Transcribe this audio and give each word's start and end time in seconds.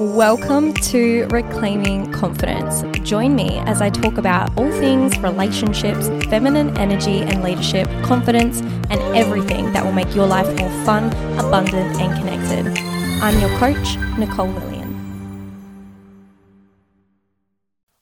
Welcome 0.00 0.72
to 0.72 1.26
Reclaiming 1.26 2.10
Confidence. 2.10 2.80
Join 3.06 3.34
me 3.34 3.58
as 3.66 3.82
I 3.82 3.90
talk 3.90 4.16
about 4.16 4.48
all 4.56 4.70
things 4.70 5.18
relationships, 5.18 6.08
feminine 6.30 6.74
energy 6.78 7.20
and 7.20 7.42
leadership, 7.42 7.86
confidence, 8.02 8.62
and 8.62 8.98
everything 9.14 9.70
that 9.74 9.84
will 9.84 9.92
make 9.92 10.14
your 10.14 10.26
life 10.26 10.46
more 10.58 10.70
fun, 10.86 11.08
abundant, 11.38 12.00
and 12.00 12.18
connected. 12.18 12.82
I'm 13.22 13.38
your 13.40 13.50
coach, 13.58 13.98
Nicole 14.18 14.48
Lillian. 14.48 14.88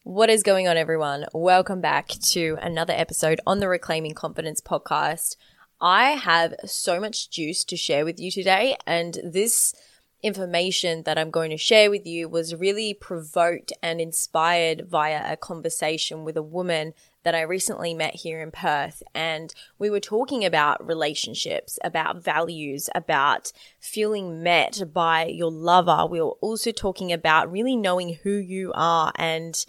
What 0.04 0.30
is 0.30 0.44
going 0.44 0.68
on, 0.68 0.76
everyone? 0.76 1.26
Welcome 1.34 1.80
back 1.80 2.06
to 2.06 2.58
another 2.62 2.94
episode 2.96 3.40
on 3.44 3.58
the 3.58 3.66
Reclaiming 3.66 4.14
Confidence 4.14 4.60
podcast. 4.60 5.34
I 5.80 6.10
have 6.10 6.54
so 6.64 7.00
much 7.00 7.28
juice 7.28 7.64
to 7.64 7.76
share 7.76 8.04
with 8.04 8.20
you 8.20 8.30
today, 8.30 8.76
and 8.86 9.18
this 9.24 9.74
information 10.22 11.04
that 11.04 11.16
I'm 11.18 11.30
going 11.30 11.50
to 11.50 11.56
share 11.56 11.90
with 11.90 12.06
you 12.06 12.28
was 12.28 12.54
really 12.54 12.92
provoked 12.92 13.72
and 13.82 14.00
inspired 14.00 14.88
via 14.88 15.32
a 15.32 15.36
conversation 15.36 16.24
with 16.24 16.36
a 16.36 16.42
woman 16.42 16.92
that 17.22 17.34
I 17.34 17.42
recently 17.42 17.94
met 17.94 18.16
here 18.16 18.40
in 18.40 18.50
Perth. 18.50 19.02
And 19.14 19.54
we 19.78 19.90
were 19.90 20.00
talking 20.00 20.44
about 20.44 20.84
relationships, 20.86 21.78
about 21.84 22.22
values, 22.22 22.90
about 22.94 23.52
feeling 23.78 24.42
met 24.42 24.92
by 24.92 25.26
your 25.26 25.52
lover. 25.52 26.06
We 26.10 26.20
were 26.20 26.36
also 26.40 26.72
talking 26.72 27.12
about 27.12 27.50
really 27.50 27.76
knowing 27.76 28.18
who 28.22 28.32
you 28.32 28.72
are 28.74 29.12
and 29.16 29.64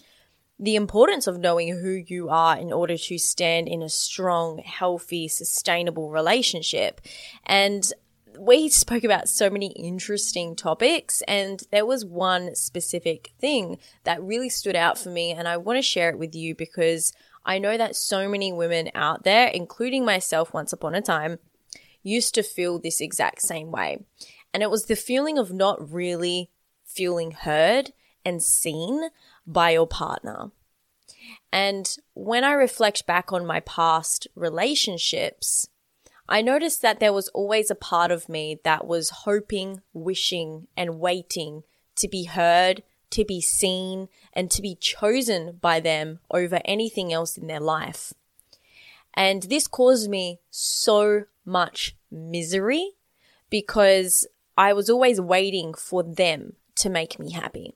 the 0.59 0.75
importance 0.75 1.27
of 1.27 1.39
knowing 1.39 1.69
who 1.79 1.91
you 1.91 2.29
are 2.29 2.57
in 2.57 2.73
order 2.73 2.97
to 2.97 3.17
stand 3.17 3.67
in 3.67 3.81
a 3.81 3.89
strong, 3.89 4.57
healthy, 4.59 5.27
sustainable 5.27 6.09
relationship. 6.09 7.01
And 7.45 7.91
we 8.39 8.69
spoke 8.69 9.03
about 9.03 9.27
so 9.27 9.49
many 9.49 9.67
interesting 9.73 10.55
topics, 10.55 11.21
and 11.27 11.61
there 11.71 11.85
was 11.85 12.05
one 12.05 12.55
specific 12.55 13.33
thing 13.39 13.77
that 14.05 14.23
really 14.23 14.49
stood 14.49 14.75
out 14.75 14.97
for 14.97 15.09
me, 15.09 15.31
and 15.31 15.47
I 15.47 15.57
want 15.57 15.77
to 15.77 15.83
share 15.83 16.09
it 16.09 16.17
with 16.17 16.33
you 16.33 16.55
because 16.55 17.11
I 17.45 17.59
know 17.59 17.77
that 17.77 17.95
so 17.95 18.29
many 18.29 18.53
women 18.53 18.91
out 18.95 19.23
there, 19.23 19.47
including 19.47 20.05
myself 20.05 20.53
once 20.53 20.71
upon 20.71 20.95
a 20.95 21.01
time, 21.01 21.39
used 22.01 22.33
to 22.35 22.43
feel 22.43 22.79
this 22.79 23.01
exact 23.01 23.41
same 23.41 23.71
way. 23.71 24.05
And 24.53 24.63
it 24.63 24.69
was 24.69 24.85
the 24.85 24.95
feeling 24.95 25.37
of 25.37 25.51
not 25.51 25.91
really 25.91 26.49
feeling 26.85 27.31
heard 27.31 27.91
and 28.23 28.41
seen 28.41 29.09
by 29.45 29.71
your 29.71 29.87
partner. 29.87 30.51
And 31.51 31.93
when 32.13 32.43
I 32.43 32.53
reflect 32.53 33.05
back 33.05 33.33
on 33.33 33.45
my 33.45 33.59
past 33.59 34.27
relationships, 34.35 35.67
I 36.31 36.43
noticed 36.43 36.83
that 36.83 36.99
there 36.99 37.11
was 37.11 37.27
always 37.29 37.71
a 37.71 37.75
part 37.75 38.11
of 38.11 38.29
me 38.29 38.59
that 38.63 38.85
was 38.85 39.09
hoping, 39.09 39.81
wishing, 39.93 40.67
and 40.77 40.99
waiting 40.99 41.63
to 41.95 42.07
be 42.07 42.25
heard, 42.25 42.83
to 43.09 43.25
be 43.25 43.41
seen, 43.41 44.09
and 44.31 44.51
to 44.51 44.61
be 44.61 44.75
chosen 44.75 45.57
by 45.59 45.79
them 45.79 46.19
over 46.29 46.61
anything 46.63 47.11
else 47.11 47.35
in 47.35 47.47
their 47.47 47.59
life. 47.59 48.13
And 49.15 49.43
this 49.43 49.67
caused 49.67 50.07
me 50.07 50.39
so 50.51 51.23
much 51.45 51.95
misery 52.11 52.91
because 53.49 54.27
I 54.55 54.73
was 54.73 54.87
always 54.87 55.19
waiting 55.19 55.73
for 55.73 56.03
them 56.03 56.53
to 56.75 56.91
make 56.91 57.17
me 57.17 57.31
happy. 57.31 57.73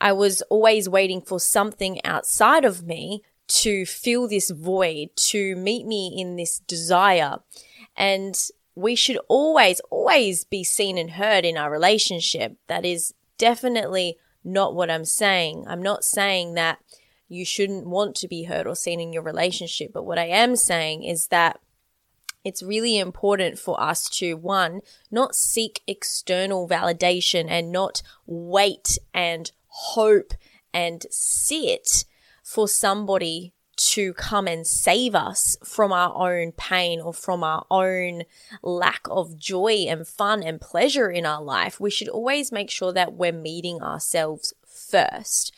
I 0.00 0.12
was 0.12 0.42
always 0.42 0.86
waiting 0.86 1.22
for 1.22 1.40
something 1.40 2.04
outside 2.04 2.66
of 2.66 2.82
me 2.82 3.22
to 3.46 3.84
fill 3.86 4.28
this 4.28 4.50
void, 4.50 5.10
to 5.16 5.56
meet 5.56 5.86
me 5.86 6.14
in 6.16 6.36
this 6.36 6.60
desire. 6.60 7.38
And 7.96 8.36
we 8.74 8.94
should 8.94 9.18
always, 9.28 9.80
always 9.90 10.44
be 10.44 10.64
seen 10.64 10.98
and 10.98 11.12
heard 11.12 11.44
in 11.44 11.56
our 11.56 11.70
relationship. 11.70 12.56
That 12.66 12.84
is 12.84 13.14
definitely 13.38 14.18
not 14.42 14.74
what 14.74 14.90
I'm 14.90 15.04
saying. 15.04 15.64
I'm 15.68 15.82
not 15.82 16.04
saying 16.04 16.54
that 16.54 16.78
you 17.28 17.44
shouldn't 17.44 17.86
want 17.86 18.16
to 18.16 18.28
be 18.28 18.44
heard 18.44 18.66
or 18.66 18.76
seen 18.76 19.00
in 19.00 19.12
your 19.12 19.22
relationship. 19.22 19.92
But 19.92 20.04
what 20.04 20.18
I 20.18 20.26
am 20.26 20.56
saying 20.56 21.04
is 21.04 21.28
that 21.28 21.60
it's 22.44 22.62
really 22.62 22.98
important 22.98 23.58
for 23.58 23.80
us 23.80 24.08
to 24.10 24.34
one, 24.34 24.80
not 25.10 25.34
seek 25.34 25.82
external 25.86 26.68
validation 26.68 27.46
and 27.48 27.72
not 27.72 28.02
wait 28.26 28.98
and 29.14 29.50
hope 29.66 30.34
and 30.72 31.06
sit 31.10 32.04
for 32.44 32.68
somebody 32.68 33.52
to 33.76 34.12
come 34.14 34.46
and 34.46 34.66
save 34.66 35.14
us 35.14 35.56
from 35.64 35.92
our 35.92 36.14
own 36.14 36.52
pain 36.52 37.00
or 37.00 37.12
from 37.12 37.42
our 37.42 37.66
own 37.70 38.22
lack 38.62 39.00
of 39.10 39.36
joy 39.36 39.86
and 39.88 40.06
fun 40.06 40.42
and 40.42 40.60
pleasure 40.60 41.10
in 41.10 41.26
our 41.26 41.42
life, 41.42 41.80
we 41.80 41.90
should 41.90 42.08
always 42.08 42.52
make 42.52 42.70
sure 42.70 42.92
that 42.92 43.14
we're 43.14 43.32
meeting 43.32 43.82
ourselves 43.82 44.52
first. 44.64 45.52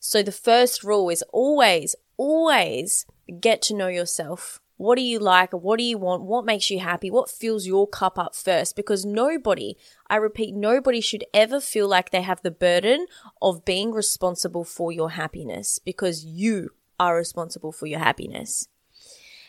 So 0.00 0.22
the 0.22 0.32
first 0.32 0.84
rule 0.84 1.08
is 1.08 1.24
always, 1.32 1.94
always 2.16 3.06
get 3.40 3.62
to 3.62 3.74
know 3.74 3.88
yourself. 3.88 4.60
What 4.82 4.98
do 4.98 5.04
you 5.04 5.20
like? 5.20 5.52
What 5.52 5.78
do 5.78 5.84
you 5.84 5.96
want? 5.96 6.24
What 6.24 6.44
makes 6.44 6.68
you 6.68 6.80
happy? 6.80 7.08
What 7.08 7.30
fills 7.30 7.68
your 7.68 7.86
cup 7.86 8.18
up 8.18 8.34
first? 8.34 8.74
Because 8.74 9.04
nobody, 9.04 9.76
I 10.10 10.16
repeat, 10.16 10.56
nobody 10.56 11.00
should 11.00 11.24
ever 11.32 11.60
feel 11.60 11.86
like 11.86 12.10
they 12.10 12.22
have 12.22 12.42
the 12.42 12.50
burden 12.50 13.06
of 13.40 13.64
being 13.64 13.92
responsible 13.92 14.64
for 14.64 14.90
your 14.90 15.10
happiness 15.10 15.78
because 15.78 16.24
you 16.24 16.70
are 16.98 17.16
responsible 17.16 17.70
for 17.70 17.86
your 17.86 18.00
happiness. 18.00 18.66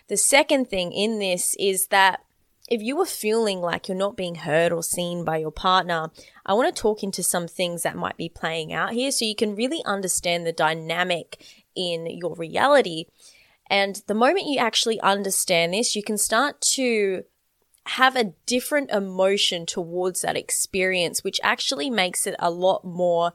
The 0.08 0.18
second 0.18 0.70
thing 0.70 0.92
in 0.92 1.18
this 1.18 1.56
is 1.58 1.88
that 1.88 2.24
if 2.70 2.84
you 2.84 3.02
are 3.02 3.06
feeling 3.08 3.60
like 3.60 3.88
you're 3.88 3.98
not 3.98 4.16
being 4.16 4.36
heard 4.36 4.72
or 4.72 4.84
seen 4.84 5.26
by 5.26 5.38
your 5.38 5.52
partner, 5.52 6.12
I 6.46 6.54
want 6.54 6.74
to 6.74 6.80
talk 6.80 7.02
into 7.02 7.24
some 7.24 7.48
things 7.48 7.82
that 7.82 7.96
might 7.96 8.18
be 8.18 8.30
playing 8.30 8.72
out 8.72 8.94
here 8.94 9.10
so 9.10 9.26
you 9.26 9.36
can 9.36 9.56
really 9.56 9.84
understand 9.84 10.46
the 10.46 10.54
dynamic 10.54 11.44
in 11.76 12.06
your 12.06 12.36
reality 12.36 13.06
and 13.74 14.04
the 14.06 14.14
moment 14.14 14.46
you 14.46 14.60
actually 14.60 15.02
understand 15.02 15.74
this, 15.74 15.96
you 15.96 16.04
can 16.04 16.20
start 16.20 16.62
to 16.76 17.24
have 17.88 18.16
a 18.16 18.36
different 18.46 18.92
emotion 18.92 19.66
towards 19.66 20.22
that 20.22 20.38
experience, 20.38 21.24
which 21.24 21.40
actually 21.42 21.90
makes 21.90 22.28
it 22.28 22.36
a 22.38 22.52
lot 22.52 22.86
more 22.86 23.34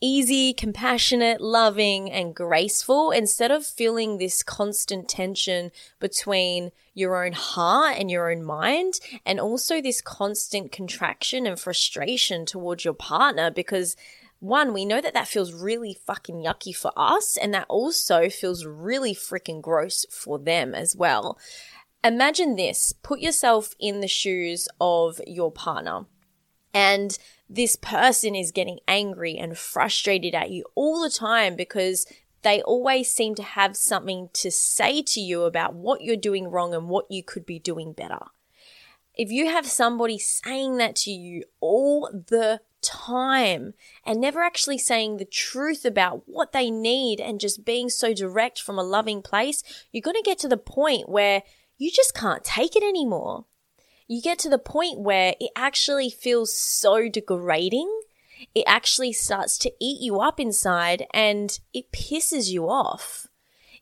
easy, 0.00 0.52
compassionate, 0.52 1.40
loving, 1.40 2.08
and 2.08 2.36
graceful 2.36 3.10
instead 3.10 3.50
of 3.50 3.66
feeling 3.66 4.18
this 4.18 4.44
constant 4.44 5.08
tension 5.08 5.72
between 5.98 6.70
your 6.94 7.24
own 7.24 7.32
heart 7.32 7.96
and 7.98 8.12
your 8.12 8.30
own 8.30 8.44
mind, 8.44 9.00
and 9.26 9.40
also 9.40 9.82
this 9.82 10.00
constant 10.00 10.70
contraction 10.70 11.48
and 11.48 11.58
frustration 11.58 12.46
towards 12.46 12.84
your 12.84 12.94
partner 12.94 13.50
because 13.50 13.96
one, 14.42 14.72
we 14.72 14.84
know 14.84 15.00
that 15.00 15.14
that 15.14 15.28
feels 15.28 15.52
really 15.52 15.96
fucking 16.04 16.42
yucky 16.42 16.74
for 16.74 16.90
us, 16.96 17.36
and 17.36 17.54
that 17.54 17.66
also 17.68 18.28
feels 18.28 18.66
really 18.66 19.14
freaking 19.14 19.62
gross 19.62 20.04
for 20.10 20.36
them 20.36 20.74
as 20.74 20.96
well. 20.96 21.38
Imagine 22.02 22.56
this 22.56 22.92
put 23.04 23.20
yourself 23.20 23.76
in 23.78 24.00
the 24.00 24.08
shoes 24.08 24.68
of 24.80 25.20
your 25.28 25.52
partner, 25.52 26.06
and 26.74 27.16
this 27.48 27.76
person 27.76 28.34
is 28.34 28.50
getting 28.50 28.80
angry 28.88 29.38
and 29.38 29.56
frustrated 29.56 30.34
at 30.34 30.50
you 30.50 30.64
all 30.74 31.00
the 31.00 31.08
time 31.08 31.54
because 31.54 32.04
they 32.42 32.60
always 32.62 33.14
seem 33.14 33.36
to 33.36 33.44
have 33.44 33.76
something 33.76 34.28
to 34.32 34.50
say 34.50 35.02
to 35.02 35.20
you 35.20 35.42
about 35.44 35.74
what 35.74 36.00
you're 36.02 36.16
doing 36.16 36.48
wrong 36.48 36.74
and 36.74 36.88
what 36.88 37.08
you 37.08 37.22
could 37.22 37.46
be 37.46 37.60
doing 37.60 37.92
better. 37.92 38.24
If 39.14 39.30
you 39.30 39.50
have 39.50 39.66
somebody 39.66 40.18
saying 40.18 40.78
that 40.78 40.96
to 40.96 41.12
you 41.12 41.44
all 41.60 42.10
the 42.12 42.60
time 42.82 43.74
and 44.04 44.20
never 44.20 44.42
actually 44.42 44.78
saying 44.78 45.16
the 45.16 45.24
truth 45.24 45.84
about 45.84 46.22
what 46.26 46.52
they 46.52 46.70
need 46.70 47.20
and 47.20 47.40
just 47.40 47.64
being 47.64 47.88
so 47.88 48.12
direct 48.12 48.60
from 48.60 48.78
a 48.78 48.82
loving 48.82 49.22
place, 49.22 49.62
you're 49.92 50.02
going 50.02 50.16
to 50.16 50.22
get 50.22 50.38
to 50.40 50.48
the 50.48 50.56
point 50.56 51.08
where 51.08 51.42
you 51.78 51.90
just 51.90 52.14
can't 52.14 52.44
take 52.44 52.76
it 52.76 52.82
anymore. 52.82 53.46
You 54.06 54.20
get 54.20 54.38
to 54.40 54.50
the 54.50 54.58
point 54.58 55.00
where 55.00 55.34
it 55.40 55.50
actually 55.56 56.10
feels 56.10 56.54
so 56.54 57.08
degrading. 57.08 57.90
It 58.54 58.64
actually 58.66 59.12
starts 59.12 59.56
to 59.58 59.72
eat 59.80 60.00
you 60.00 60.20
up 60.20 60.38
inside 60.38 61.06
and 61.14 61.58
it 61.72 61.92
pisses 61.92 62.50
you 62.50 62.68
off 62.68 63.28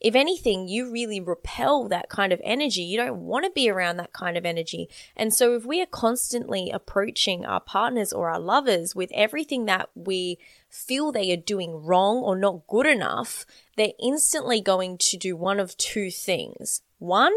if 0.01 0.15
anything, 0.15 0.67
you 0.67 0.91
really 0.91 1.21
repel 1.21 1.87
that 1.89 2.09
kind 2.09 2.33
of 2.33 2.41
energy. 2.43 2.83
You 2.83 2.97
don't 2.97 3.21
want 3.21 3.45
to 3.45 3.51
be 3.51 3.69
around 3.69 3.99
that 3.99 4.13
kind 4.13 4.37
of 4.37 4.47
energy. 4.47 4.89
And 5.15 5.35
so 5.35 5.55
if 5.55 5.67
we 5.67 5.83
are 5.83 5.87
constantly 5.87 6.71
approaching 6.71 7.45
our 7.45 7.61
partners 7.61 8.13
or 8.13 8.31
our 8.31 8.41
lovers 8.41 8.95
with 8.95 9.11
everything 9.15 9.67
that 9.67 9.91
we 9.95 10.39
feel 10.69 11.13
they 11.13 11.33
are 11.33 11.37
doing 11.37 11.85
wrong 11.85 12.19
or 12.19 12.37
not 12.37 12.67
good 12.67 12.87
enough, 12.87 13.45
they're 13.81 13.93
instantly 13.99 14.61
going 14.61 14.99
to 14.99 15.17
do 15.17 15.35
one 15.35 15.59
of 15.59 15.75
two 15.79 16.11
things. 16.11 16.83
One, 16.99 17.33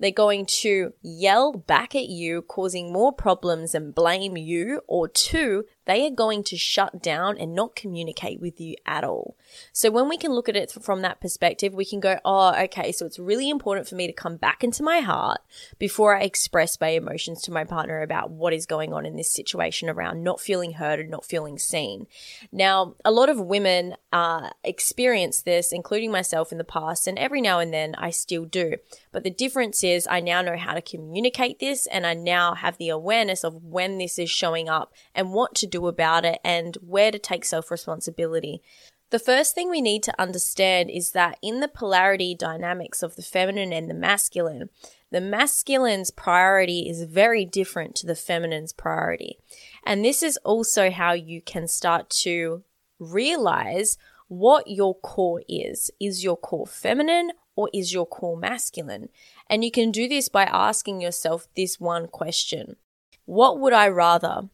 they're 0.00 0.10
going 0.10 0.46
to 0.46 0.94
yell 1.02 1.52
back 1.52 1.94
at 1.94 2.08
you, 2.08 2.40
causing 2.40 2.90
more 2.90 3.12
problems 3.12 3.74
and 3.74 3.94
blame 3.94 4.38
you. 4.38 4.80
Or 4.86 5.08
two, 5.08 5.66
they 5.84 6.06
are 6.06 6.10
going 6.10 6.42
to 6.44 6.56
shut 6.56 7.02
down 7.02 7.36
and 7.36 7.54
not 7.54 7.76
communicate 7.76 8.40
with 8.40 8.58
you 8.62 8.76
at 8.86 9.04
all. 9.04 9.36
So 9.74 9.90
when 9.90 10.08
we 10.08 10.16
can 10.16 10.32
look 10.32 10.48
at 10.48 10.56
it 10.56 10.72
from 10.72 11.02
that 11.02 11.20
perspective, 11.20 11.74
we 11.74 11.84
can 11.84 12.00
go, 12.00 12.18
oh, 12.24 12.54
okay, 12.62 12.92
so 12.92 13.04
it's 13.04 13.18
really 13.18 13.50
important 13.50 13.86
for 13.86 13.94
me 13.94 14.06
to 14.06 14.12
come 14.14 14.36
back 14.36 14.64
into 14.64 14.82
my 14.82 15.00
heart 15.00 15.42
before 15.78 16.16
I 16.16 16.22
express 16.22 16.80
my 16.80 16.88
emotions 16.88 17.42
to 17.42 17.52
my 17.52 17.64
partner 17.64 18.00
about 18.00 18.30
what 18.30 18.54
is 18.54 18.64
going 18.64 18.94
on 18.94 19.04
in 19.04 19.16
this 19.16 19.30
situation 19.30 19.90
around 19.90 20.24
not 20.24 20.40
feeling 20.40 20.72
heard 20.72 20.98
and 20.98 21.10
not 21.10 21.26
feeling 21.26 21.58
seen. 21.58 22.06
Now, 22.50 22.94
a 23.04 23.10
lot 23.10 23.28
of 23.28 23.38
women 23.38 23.96
uh, 24.14 24.48
experience 24.62 25.42
this, 25.42 25.73
including 25.74 26.10
myself 26.10 26.52
in 26.52 26.58
the 26.58 26.64
past, 26.64 27.06
and 27.06 27.18
every 27.18 27.40
now 27.40 27.58
and 27.58 27.72
then 27.72 27.94
I 27.96 28.10
still 28.10 28.44
do. 28.44 28.76
But 29.12 29.24
the 29.24 29.30
difference 29.30 29.84
is 29.84 30.06
I 30.08 30.20
now 30.20 30.40
know 30.42 30.56
how 30.56 30.74
to 30.74 30.80
communicate 30.80 31.58
this 31.58 31.86
and 31.86 32.06
I 32.06 32.14
now 32.14 32.54
have 32.54 32.78
the 32.78 32.88
awareness 32.88 33.44
of 33.44 33.62
when 33.62 33.98
this 33.98 34.18
is 34.18 34.30
showing 34.30 34.68
up 34.68 34.92
and 35.14 35.32
what 35.32 35.54
to 35.56 35.66
do 35.66 35.86
about 35.86 36.24
it 36.24 36.38
and 36.44 36.76
where 36.80 37.10
to 37.10 37.18
take 37.18 37.44
self 37.44 37.70
responsibility. 37.70 38.62
The 39.10 39.18
first 39.18 39.54
thing 39.54 39.70
we 39.70 39.80
need 39.80 40.02
to 40.04 40.20
understand 40.20 40.90
is 40.90 41.12
that 41.12 41.38
in 41.40 41.60
the 41.60 41.68
polarity 41.68 42.34
dynamics 42.34 43.02
of 43.02 43.14
the 43.14 43.22
feminine 43.22 43.72
and 43.72 43.88
the 43.88 43.94
masculine, 43.94 44.70
the 45.12 45.20
masculine's 45.20 46.10
priority 46.10 46.88
is 46.88 47.04
very 47.04 47.44
different 47.44 47.94
to 47.96 48.06
the 48.06 48.16
feminine's 48.16 48.72
priority. 48.72 49.38
And 49.86 50.04
this 50.04 50.22
is 50.22 50.36
also 50.38 50.90
how 50.90 51.12
you 51.12 51.40
can 51.40 51.68
start 51.68 52.10
to 52.22 52.64
realize 52.98 53.98
what 54.28 54.68
your 54.68 54.94
core 54.94 55.42
is. 55.48 55.90
Is 56.00 56.24
your 56.24 56.36
core 56.36 56.66
feminine 56.66 57.32
or 57.56 57.70
is 57.72 57.92
your 57.92 58.06
core 58.06 58.36
masculine? 58.36 59.08
And 59.48 59.64
you 59.64 59.70
can 59.70 59.90
do 59.90 60.08
this 60.08 60.28
by 60.28 60.44
asking 60.44 61.00
yourself 61.00 61.48
this 61.56 61.80
one 61.80 62.08
question 62.08 62.76
What 63.24 63.60
would 63.60 63.72
I 63.72 63.88
rather? 63.88 64.48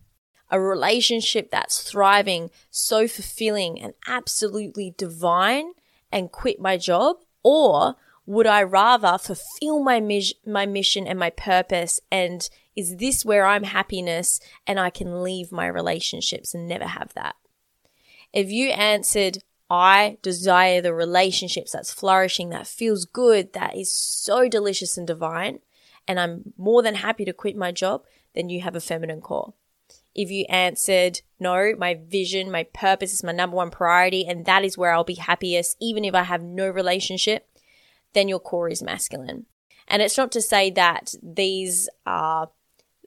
A 0.52 0.60
relationship 0.60 1.52
that's 1.52 1.80
thriving, 1.80 2.50
so 2.70 3.06
fulfilling 3.06 3.80
and 3.80 3.94
absolutely 4.08 4.94
divine, 4.98 5.74
and 6.10 6.32
quit 6.32 6.58
my 6.60 6.76
job? 6.76 7.16
Or 7.44 7.94
would 8.26 8.46
I 8.46 8.62
rather 8.64 9.16
fulfill 9.18 9.82
my, 9.82 10.00
mis- 10.00 10.34
my 10.44 10.66
mission 10.66 11.06
and 11.06 11.18
my 11.18 11.30
purpose? 11.30 12.00
And 12.10 12.48
is 12.76 12.96
this 12.96 13.24
where 13.24 13.46
I'm 13.46 13.64
happiness 13.64 14.40
and 14.66 14.78
I 14.78 14.90
can 14.90 15.22
leave 15.22 15.52
my 15.52 15.66
relationships 15.66 16.54
and 16.54 16.66
never 16.66 16.86
have 16.86 17.12
that? 17.14 17.36
If 18.32 18.50
you 18.50 18.68
answered, 18.70 19.42
I 19.70 20.18
desire 20.20 20.80
the 20.80 20.92
relationships 20.92 21.72
that's 21.72 21.92
flourishing, 21.92 22.48
that 22.50 22.66
feels 22.66 23.04
good, 23.04 23.52
that 23.52 23.76
is 23.76 23.92
so 23.92 24.48
delicious 24.48 24.98
and 24.98 25.06
divine, 25.06 25.60
and 26.08 26.18
I'm 26.18 26.52
more 26.58 26.82
than 26.82 26.96
happy 26.96 27.24
to 27.24 27.32
quit 27.32 27.56
my 27.56 27.70
job, 27.70 28.02
then 28.34 28.48
you 28.48 28.62
have 28.62 28.74
a 28.74 28.80
feminine 28.80 29.20
core. 29.20 29.54
If 30.12 30.30
you 30.30 30.44
answered, 30.48 31.20
no, 31.38 31.74
my 31.78 31.94
vision, 31.94 32.50
my 32.50 32.64
purpose 32.64 33.12
is 33.12 33.22
my 33.22 33.30
number 33.32 33.56
one 33.56 33.70
priority, 33.70 34.26
and 34.26 34.44
that 34.44 34.64
is 34.64 34.76
where 34.76 34.92
I'll 34.92 35.04
be 35.04 35.14
happiest, 35.14 35.76
even 35.80 36.04
if 36.04 36.14
I 36.14 36.24
have 36.24 36.42
no 36.42 36.68
relationship, 36.68 37.48
then 38.12 38.28
your 38.28 38.40
core 38.40 38.68
is 38.68 38.82
masculine. 38.82 39.46
And 39.86 40.02
it's 40.02 40.16
not 40.16 40.32
to 40.32 40.42
say 40.42 40.70
that 40.72 41.14
these 41.22 41.88
are 42.06 42.50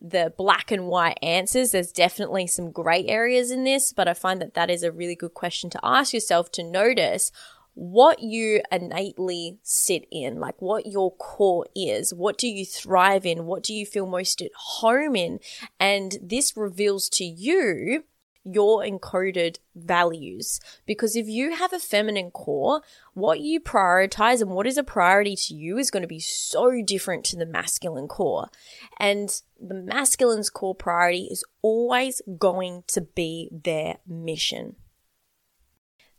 the 0.04 0.34
black 0.38 0.70
and 0.70 0.88
white 0.88 1.18
answers. 1.24 1.72
There's 1.72 1.92
definitely 1.92 2.46
some 2.46 2.72
gray 2.72 3.08
areas 3.08 3.50
in 3.50 3.64
this, 3.64 3.94
but 3.94 4.08
I 4.08 4.14
find 4.14 4.42
that 4.42 4.54
that 4.54 4.70
is 4.70 4.84
a 4.84 4.92
really 4.92 5.16
good 5.16 5.34
question 5.34 5.70
to 5.72 5.80
ask 5.82 6.14
yourself 6.14 6.52
to 6.54 6.64
notice 6.64 7.32
what 7.76 8.20
you 8.22 8.62
innately 8.72 9.58
sit 9.64 10.06
in, 10.12 10.40
like 10.40 10.62
what 10.62 10.86
your 10.86 11.16
core 11.16 11.66
is. 11.76 12.14
What 12.14 12.38
do 12.38 12.48
you 12.48 12.66
thrive 12.66 13.26
in? 13.26 13.46
What 13.46 13.64
do 13.64 13.74
you 13.74 13.86
feel 13.86 14.06
most 14.06 14.42
at 14.42 14.52
home 14.56 15.16
in? 15.16 15.40
And 15.80 16.18
this 16.22 16.56
reveals 16.56 17.10
to 17.10 17.24
you 17.24 18.04
your 18.44 18.84
encoded 18.84 19.58
values. 19.76 20.60
Because 20.86 21.16
if 21.16 21.28
you 21.28 21.56
have 21.56 21.74
a 21.74 21.80
feminine 21.80 22.32
core, 22.32 22.82
what 23.14 23.40
you 23.40 23.60
prioritize 23.60 24.42
and 24.42 24.52
what 24.52 24.68
is 24.68 24.78
a 24.78 24.84
priority 24.84 25.36
to 25.36 25.54
you 25.54 25.78
is 25.78 25.92
going 25.92 26.02
to 26.02 26.08
be 26.08 26.20
so 26.20 26.82
different 26.82 27.24
to 27.26 27.36
the 27.36 27.46
masculine 27.46 28.08
core. 28.08 28.50
And 29.00 29.30
the 29.60 29.76
masculine's 29.76 30.50
core 30.50 30.76
priority 30.76 31.28
is 31.32 31.44
always 31.62 32.22
going 32.38 32.84
to 32.88 33.02
be 33.02 33.50
their 33.52 33.98
mission. 34.08 34.76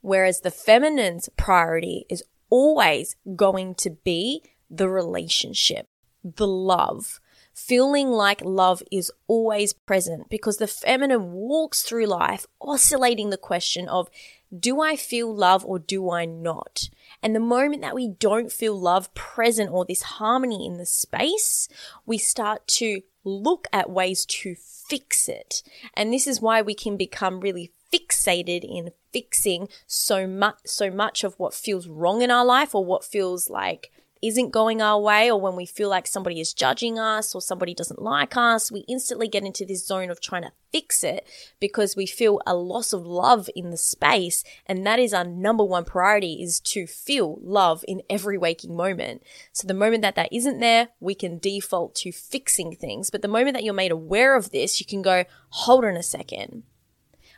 Whereas 0.01 0.41
the 0.41 0.51
feminine's 0.51 1.31
priority 1.37 2.05
is 2.11 2.23
always 2.51 3.17
going 3.37 3.75
to 3.77 3.91
be 3.91 4.43
the 4.71 4.89
relationship, 4.89 5.89
the 6.23 6.47
love, 6.47 7.21
feeling 7.55 8.11
like 8.11 8.43
love 8.45 8.83
is 8.91 9.11
always 9.29 9.73
present 9.73 10.29
because 10.29 10.57
the 10.57 10.67
feminine 10.67 11.33
walks 11.33 11.83
through 11.83 12.07
life 12.07 12.47
oscillating 12.61 13.31
the 13.31 13.37
question 13.37 13.89
of, 13.89 14.11
do 14.57 14.81
I 14.81 14.97
feel 14.97 15.35
love 15.35 15.65
or 15.65 15.79
do 15.79 16.11
I 16.11 16.25
not? 16.25 16.89
And 17.23 17.35
the 17.35 17.41
moment 17.41 17.83
that 17.83 17.95
we 17.95 18.09
don't 18.09 18.53
feel 18.53 18.79
love 18.79 19.15
present 19.15 19.71
or 19.71 19.85
this 19.85 20.03
harmony 20.03 20.67
in 20.67 20.75
the 20.75 20.87
space, 20.87 21.69
we 22.05 22.19
start 22.19 22.67
to 22.69 23.03
look 23.25 23.69
at 23.73 23.89
ways 23.89 24.27
to 24.27 24.55
fix 24.55 25.29
it. 25.29 25.63
And 25.95 26.13
this 26.13 26.27
is 26.27 26.41
why 26.41 26.61
we 26.61 26.75
can 26.75 26.97
become 26.97 27.41
really 27.41 27.73
fixated 27.93 28.65
in 28.65 28.91
fixing 29.13 29.69
so 29.87 30.27
much 30.27 30.59
so 30.65 30.91
much 30.91 31.23
of 31.23 31.39
what 31.39 31.55
feels 31.55 31.87
wrong 31.87 32.23
in 32.23 32.31
our 32.33 32.45
life 32.45 32.75
or 32.75 32.85
what 32.85 33.05
feels 33.05 33.49
like 33.49 33.93
isn't 34.27 34.51
going 34.51 34.81
our 34.81 35.01
way 35.01 35.31
or 35.31 35.41
when 35.41 35.57
we 35.57 35.67
feel 35.67 35.89
like 35.89 36.07
somebody 36.07 36.41
is 36.41 36.55
judging 36.55 36.99
us 36.99 37.35
or 37.35 37.41
somebody 37.41 37.75
doesn't 37.75 38.03
like 38.03 38.37
us, 38.37 38.71
we 38.71 38.81
instantly 38.89 39.29
get 39.29 39.45
into 39.45 39.65
this 39.65 39.87
zone 39.87 40.11
of 40.11 40.21
trying 40.21 40.43
to 40.43 40.53
fix 40.73 41.05
it 41.05 41.27
because 41.61 41.97
we 41.97 42.07
feel 42.07 42.41
a 42.47 42.55
loss 42.55 42.93
of 42.93 43.07
love 43.07 43.49
in 43.55 43.71
the 43.71 43.77
space. 43.77 44.43
And 44.67 44.87
that 44.87 44.99
is 44.99 45.15
our 45.15 45.25
number 45.25 45.65
one 45.65 45.85
priority 45.85 46.43
is 46.43 46.61
to 46.61 46.87
feel 46.87 47.39
love 47.43 47.85
in 47.87 48.03
every 48.09 48.39
waking 48.39 48.77
moment. 48.77 49.23
So 49.53 49.67
the 49.67 49.75
moment 49.75 50.03
that 50.03 50.17
that 50.17 50.33
isn't 50.33 50.61
there, 50.61 50.89
we 51.01 51.15
can 51.15 51.39
default 51.39 51.95
to 51.97 52.13
fixing 52.13 52.75
things. 52.75 53.11
But 53.11 53.23
the 53.23 53.29
moment 53.29 53.55
that 53.55 53.65
you're 53.65 53.75
made 53.75 53.93
aware 53.93 54.37
of 54.37 54.51
this, 54.51 54.81
you 54.81 54.87
can 54.87 55.03
go, 55.03 55.25
hold 55.51 55.85
on 55.85 55.97
a 55.97 56.03
second 56.03 56.65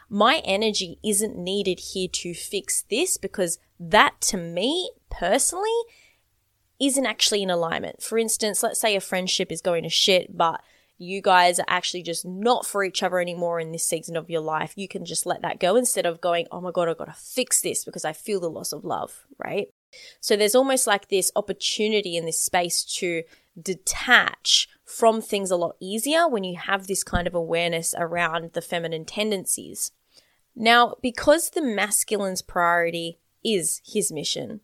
my 0.08 0.40
energy 0.44 0.98
isn't 1.04 1.36
needed 1.36 1.80
here 1.80 2.08
to 2.08 2.32
fix 2.32 2.82
this 2.82 3.16
because 3.16 3.58
that 3.78 4.20
to 4.20 4.36
me 4.36 4.90
personally 5.10 5.82
isn't 6.80 7.06
actually 7.06 7.42
in 7.42 7.50
alignment. 7.50 8.02
For 8.02 8.18
instance, 8.18 8.62
let's 8.62 8.80
say 8.80 8.96
a 8.96 9.00
friendship 9.00 9.50
is 9.50 9.60
going 9.60 9.82
to 9.82 9.88
shit, 9.88 10.36
but 10.36 10.60
you 10.98 11.20
guys 11.20 11.58
are 11.58 11.66
actually 11.68 12.02
just 12.02 12.24
not 12.24 12.64
for 12.64 12.82
each 12.82 13.02
other 13.02 13.20
anymore 13.20 13.60
in 13.60 13.72
this 13.72 13.86
season 13.86 14.16
of 14.16 14.30
your 14.30 14.40
life. 14.40 14.72
You 14.76 14.88
can 14.88 15.04
just 15.04 15.26
let 15.26 15.42
that 15.42 15.60
go 15.60 15.76
instead 15.76 16.06
of 16.06 16.20
going, 16.20 16.46
oh 16.50 16.60
my 16.60 16.70
God, 16.70 16.88
I've 16.88 16.98
got 16.98 17.06
to 17.06 17.12
fix 17.12 17.60
this 17.60 17.84
because 17.84 18.04
I 18.04 18.12
feel 18.12 18.40
the 18.40 18.48
loss 18.48 18.72
of 18.72 18.84
love, 18.84 19.26
right? 19.38 19.68
So 20.20 20.36
there's 20.36 20.54
almost 20.54 20.86
like 20.86 21.08
this 21.08 21.30
opportunity 21.36 22.16
in 22.16 22.24
this 22.24 22.40
space 22.40 22.82
to 22.96 23.22
detach 23.60 24.68
from 24.84 25.20
things 25.20 25.50
a 25.50 25.56
lot 25.56 25.76
easier 25.80 26.28
when 26.28 26.44
you 26.44 26.56
have 26.56 26.86
this 26.86 27.02
kind 27.02 27.26
of 27.26 27.34
awareness 27.34 27.94
around 27.96 28.52
the 28.52 28.62
feminine 28.62 29.04
tendencies. 29.04 29.92
Now, 30.54 30.94
because 31.02 31.50
the 31.50 31.60
masculine's 31.60 32.42
priority 32.42 33.18
is 33.44 33.82
his 33.84 34.10
mission, 34.10 34.60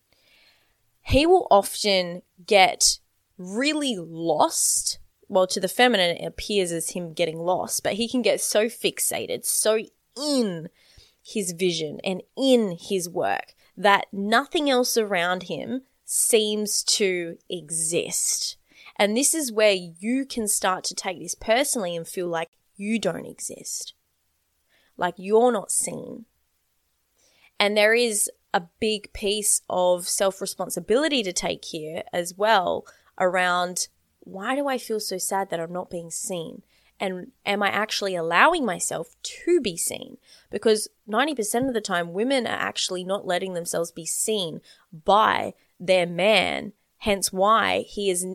he 1.03 1.27
will 1.27 1.47
often 1.51 2.23
get 2.47 2.99
really 3.37 3.97
lost. 3.97 4.99
Well, 5.29 5.47
to 5.49 5.61
the 5.61 5.69
feminine, 5.69 6.17
it 6.17 6.27
appears 6.27 6.73
as 6.73 6.91
him 6.91 7.13
getting 7.13 7.39
lost, 7.39 7.83
but 7.83 7.95
he 7.95 8.09
can 8.09 8.23
get 8.23 8.41
so 8.41 8.67
fixated, 8.67 9.45
so 9.45 9.79
in 10.17 10.69
his 11.25 11.53
vision 11.53 11.99
and 12.05 12.23
in 12.37 12.77
his 12.79 13.09
work 13.09 13.55
that 13.77 14.07
nothing 14.13 14.69
else 14.69 14.97
around 14.97 15.45
him 15.45 15.83
seems 16.05 16.83
to 16.83 17.39
exist. 17.49 18.57
And 18.97 19.17
this 19.17 19.35
is 19.35 19.51
where 19.51 19.73
you 19.73 20.27
can 20.27 20.47
start 20.47 20.85
to 20.85 20.95
take 20.95 21.19
this 21.19 21.35
personally 21.35 21.97
and 21.97 22.07
feel 22.07 22.29
like 22.29 22.51
you 22.77 22.99
don't 22.99 23.27
exist, 23.27 23.95
like 24.97 25.15
you're 25.17 25.53
not 25.53 25.71
seen. 25.71 26.27
And 27.63 27.77
there 27.77 27.95
is 27.95 28.29
a 28.53 28.65
big 28.81 29.13
piece 29.13 29.63
of 29.71 30.09
self 30.09 30.41
responsibility 30.41 31.23
to 31.23 31.33
take 31.33 31.65
here 31.67 32.03
as 32.13 32.35
well 32.37 32.85
around 33.21 33.87
why 34.19 34.57
do 34.57 34.67
I 34.67 34.79
feel 34.79 34.99
so 34.99 35.17
sad 35.17 35.49
that 35.51 35.61
I'm 35.61 35.73
not 35.73 35.89
being 35.89 36.11
seen? 36.11 36.63
And 36.99 37.31
am 37.47 37.63
I 37.63 37.69
actually 37.69 38.17
allowing 38.17 38.67
myself 38.67 39.15
to 39.23 39.61
be 39.61 39.77
seen? 39.77 40.17
Because 40.51 40.89
90% 41.09 41.69
of 41.69 41.73
the 41.73 41.81
time, 41.81 42.13
women 42.13 42.49
are 42.49 42.51
actually 42.51 43.05
not 43.05 43.29
letting 43.29 43.55
themselves 43.55 43.93
be 43.93 44.07
seen 44.07 44.61
by 44.93 45.55
their 45.79 46.07
man. 46.07 46.73
Hence 46.99 47.33
why 47.33 47.85
he 47.87 48.11
is 48.11 48.27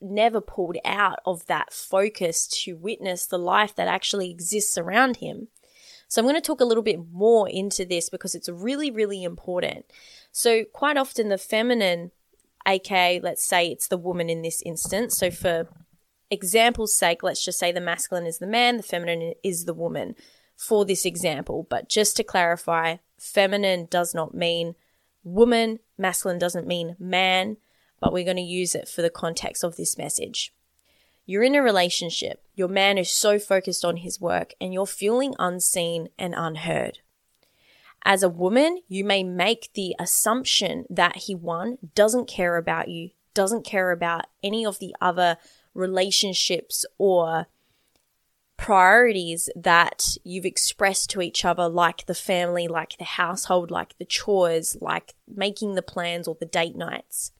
never 0.00 0.40
pulled 0.40 0.78
out 0.84 1.20
of 1.24 1.46
that 1.46 1.72
focus 1.72 2.48
to 2.64 2.76
witness 2.76 3.26
the 3.26 3.38
life 3.38 3.76
that 3.76 3.86
actually 3.86 4.32
exists 4.32 4.76
around 4.76 5.18
him. 5.18 5.46
So 6.12 6.20
I'm 6.20 6.26
going 6.26 6.34
to 6.34 6.42
talk 6.42 6.60
a 6.60 6.66
little 6.66 6.82
bit 6.82 7.00
more 7.10 7.48
into 7.48 7.86
this 7.86 8.10
because 8.10 8.34
it's 8.34 8.50
really, 8.50 8.90
really 8.90 9.24
important. 9.24 9.86
So 10.30 10.64
quite 10.70 10.98
often 10.98 11.30
the 11.30 11.38
feminine, 11.38 12.10
aka 12.68 13.18
let's 13.22 13.42
say 13.42 13.68
it's 13.68 13.88
the 13.88 13.96
woman 13.96 14.28
in 14.28 14.42
this 14.42 14.60
instance. 14.60 15.16
So 15.16 15.30
for 15.30 15.68
example's 16.30 16.94
sake, 16.94 17.22
let's 17.22 17.42
just 17.42 17.58
say 17.58 17.72
the 17.72 17.80
masculine 17.80 18.26
is 18.26 18.40
the 18.40 18.46
man, 18.46 18.76
the 18.76 18.82
feminine 18.82 19.32
is 19.42 19.64
the 19.64 19.72
woman 19.72 20.14
for 20.54 20.84
this 20.84 21.06
example. 21.06 21.66
But 21.70 21.88
just 21.88 22.14
to 22.18 22.24
clarify, 22.24 22.96
feminine 23.18 23.88
does 23.90 24.14
not 24.14 24.34
mean 24.34 24.74
woman, 25.24 25.78
masculine 25.96 26.38
doesn't 26.38 26.66
mean 26.66 26.94
man, 26.98 27.56
but 28.00 28.12
we're 28.12 28.24
going 28.24 28.36
to 28.36 28.42
use 28.42 28.74
it 28.74 28.86
for 28.86 29.00
the 29.00 29.08
context 29.08 29.64
of 29.64 29.76
this 29.76 29.96
message. 29.96 30.52
You're 31.24 31.44
in 31.44 31.54
a 31.54 31.62
relationship, 31.62 32.42
your 32.54 32.68
man 32.68 32.98
is 32.98 33.10
so 33.10 33.38
focused 33.38 33.84
on 33.84 33.98
his 33.98 34.20
work, 34.20 34.54
and 34.60 34.74
you're 34.74 34.86
feeling 34.86 35.34
unseen 35.38 36.08
and 36.18 36.34
unheard. 36.36 36.98
As 38.04 38.22
a 38.22 38.28
woman, 38.28 38.80
you 38.88 39.04
may 39.04 39.22
make 39.22 39.70
the 39.74 39.94
assumption 39.98 40.84
that 40.90 41.16
he, 41.16 41.34
one, 41.34 41.78
doesn't 41.94 42.26
care 42.26 42.56
about 42.56 42.88
you, 42.88 43.10
doesn't 43.34 43.64
care 43.64 43.92
about 43.92 44.26
any 44.42 44.66
of 44.66 44.80
the 44.80 44.94
other 45.00 45.38
relationships 45.74 46.84
or 46.98 47.46
priorities 48.56 49.48
that 49.56 50.16
you've 50.24 50.44
expressed 50.44 51.10
to 51.10 51.22
each 51.22 51.44
other, 51.44 51.68
like 51.68 52.06
the 52.06 52.14
family, 52.14 52.68
like 52.68 52.96
the 52.98 53.04
household, 53.04 53.70
like 53.70 53.96
the 53.98 54.04
chores, 54.04 54.76
like 54.80 55.14
making 55.26 55.74
the 55.74 55.82
plans 55.82 56.28
or 56.28 56.36
the 56.38 56.46
date 56.46 56.76
nights. 56.76 57.32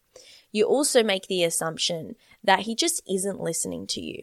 You 0.52 0.66
also 0.66 1.02
make 1.02 1.26
the 1.26 1.42
assumption 1.42 2.14
that 2.44 2.61
he 2.61 2.75
just 2.75 3.02
isn't 3.09 3.40
listening 3.40 3.87
to 3.88 4.00
you. 4.00 4.23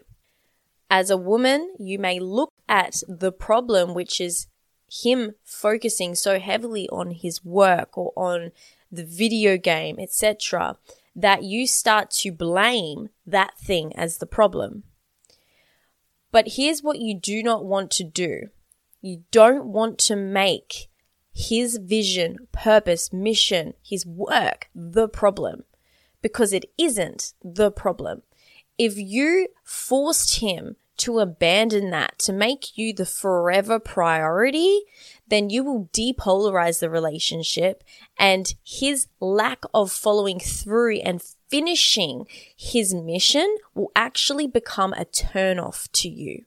As 0.89 1.09
a 1.09 1.17
woman, 1.17 1.73
you 1.79 1.99
may 1.99 2.19
look 2.19 2.53
at 2.67 3.01
the 3.07 3.31
problem, 3.31 3.93
which 3.93 4.21
is 4.21 4.47
him 4.91 5.33
focusing 5.43 6.15
so 6.15 6.39
heavily 6.39 6.87
on 6.89 7.11
his 7.11 7.43
work 7.43 7.97
or 7.97 8.13
on 8.15 8.51
the 8.91 9.03
video 9.03 9.57
game, 9.57 9.97
etc., 9.99 10.77
that 11.15 11.43
you 11.43 11.67
start 11.67 12.11
to 12.11 12.31
blame 12.31 13.09
that 13.25 13.57
thing 13.59 13.95
as 13.95 14.17
the 14.17 14.25
problem. 14.25 14.83
But 16.31 16.49
here's 16.55 16.83
what 16.83 16.99
you 16.99 17.15
do 17.15 17.43
not 17.43 17.65
want 17.65 17.91
to 17.91 18.03
do 18.03 18.49
you 19.01 19.23
don't 19.31 19.65
want 19.65 19.97
to 19.97 20.15
make 20.15 20.87
his 21.33 21.77
vision, 21.77 22.47
purpose, 22.51 23.13
mission, 23.13 23.73
his 23.81 24.05
work 24.05 24.69
the 24.75 25.07
problem 25.07 25.63
because 26.21 26.53
it 26.53 26.65
isn't 26.77 27.33
the 27.43 27.71
problem. 27.71 28.23
If 28.77 28.97
you 28.97 29.47
forced 29.63 30.39
him 30.39 30.75
to 30.99 31.19
abandon 31.19 31.91
that, 31.91 32.19
to 32.19 32.33
make 32.33 32.77
you 32.77 32.93
the 32.93 33.05
forever 33.05 33.79
priority, 33.79 34.81
then 35.29 35.49
you 35.49 35.63
will 35.63 35.89
depolarize 35.93 36.79
the 36.79 36.89
relationship 36.89 37.83
and 38.17 38.53
his 38.63 39.07
lack 39.21 39.63
of 39.73 39.91
following 39.91 40.39
through 40.39 40.97
and 40.99 41.21
finishing 41.49 42.27
his 42.55 42.93
mission 42.93 43.57
will 43.73 43.91
actually 43.95 44.45
become 44.45 44.93
a 44.93 45.05
turnoff 45.05 45.89
to 45.93 46.09
you. 46.09 46.43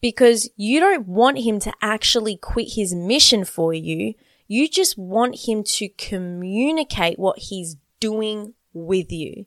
Because 0.00 0.48
you 0.56 0.78
don't 0.78 1.08
want 1.08 1.40
him 1.40 1.58
to 1.60 1.72
actually 1.82 2.36
quit 2.36 2.74
his 2.74 2.94
mission 2.94 3.44
for 3.44 3.74
you. 3.74 4.14
You 4.46 4.68
just 4.68 4.96
want 4.96 5.48
him 5.48 5.64
to 5.64 5.88
communicate 5.88 7.18
what 7.18 7.38
he's 7.40 7.76
doing 8.00 8.54
with 8.72 9.12
you. 9.12 9.46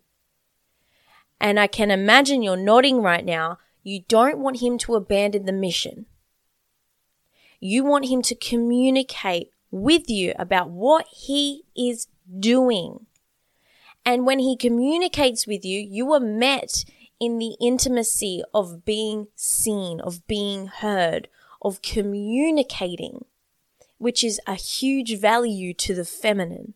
And 1.39 1.59
I 1.59 1.67
can 1.67 1.89
imagine 1.89 2.43
you're 2.43 2.55
nodding 2.57 3.01
right 3.01 3.25
now. 3.25 3.57
You 3.83 4.03
don't 4.07 4.39
want 4.39 4.61
him 4.61 4.77
to 4.79 4.95
abandon 4.95 5.45
the 5.45 5.51
mission. 5.51 6.05
You 7.59 7.83
want 7.83 8.09
him 8.09 8.21
to 8.23 8.35
communicate 8.35 9.51
with 9.71 10.09
you 10.09 10.33
about 10.37 10.69
what 10.69 11.07
he 11.07 11.63
is 11.75 12.07
doing. 12.39 13.07
And 14.05 14.25
when 14.25 14.39
he 14.39 14.55
communicates 14.57 15.47
with 15.47 15.63
you, 15.63 15.79
you 15.79 16.11
are 16.13 16.19
met 16.19 16.85
in 17.19 17.37
the 17.37 17.55
intimacy 17.61 18.43
of 18.53 18.83
being 18.83 19.27
seen, 19.35 20.01
of 20.01 20.25
being 20.27 20.67
heard, 20.67 21.27
of 21.61 21.81
communicating, 21.81 23.25
which 23.99 24.23
is 24.23 24.41
a 24.47 24.55
huge 24.55 25.19
value 25.19 25.73
to 25.75 25.93
the 25.93 26.05
feminine. 26.05 26.73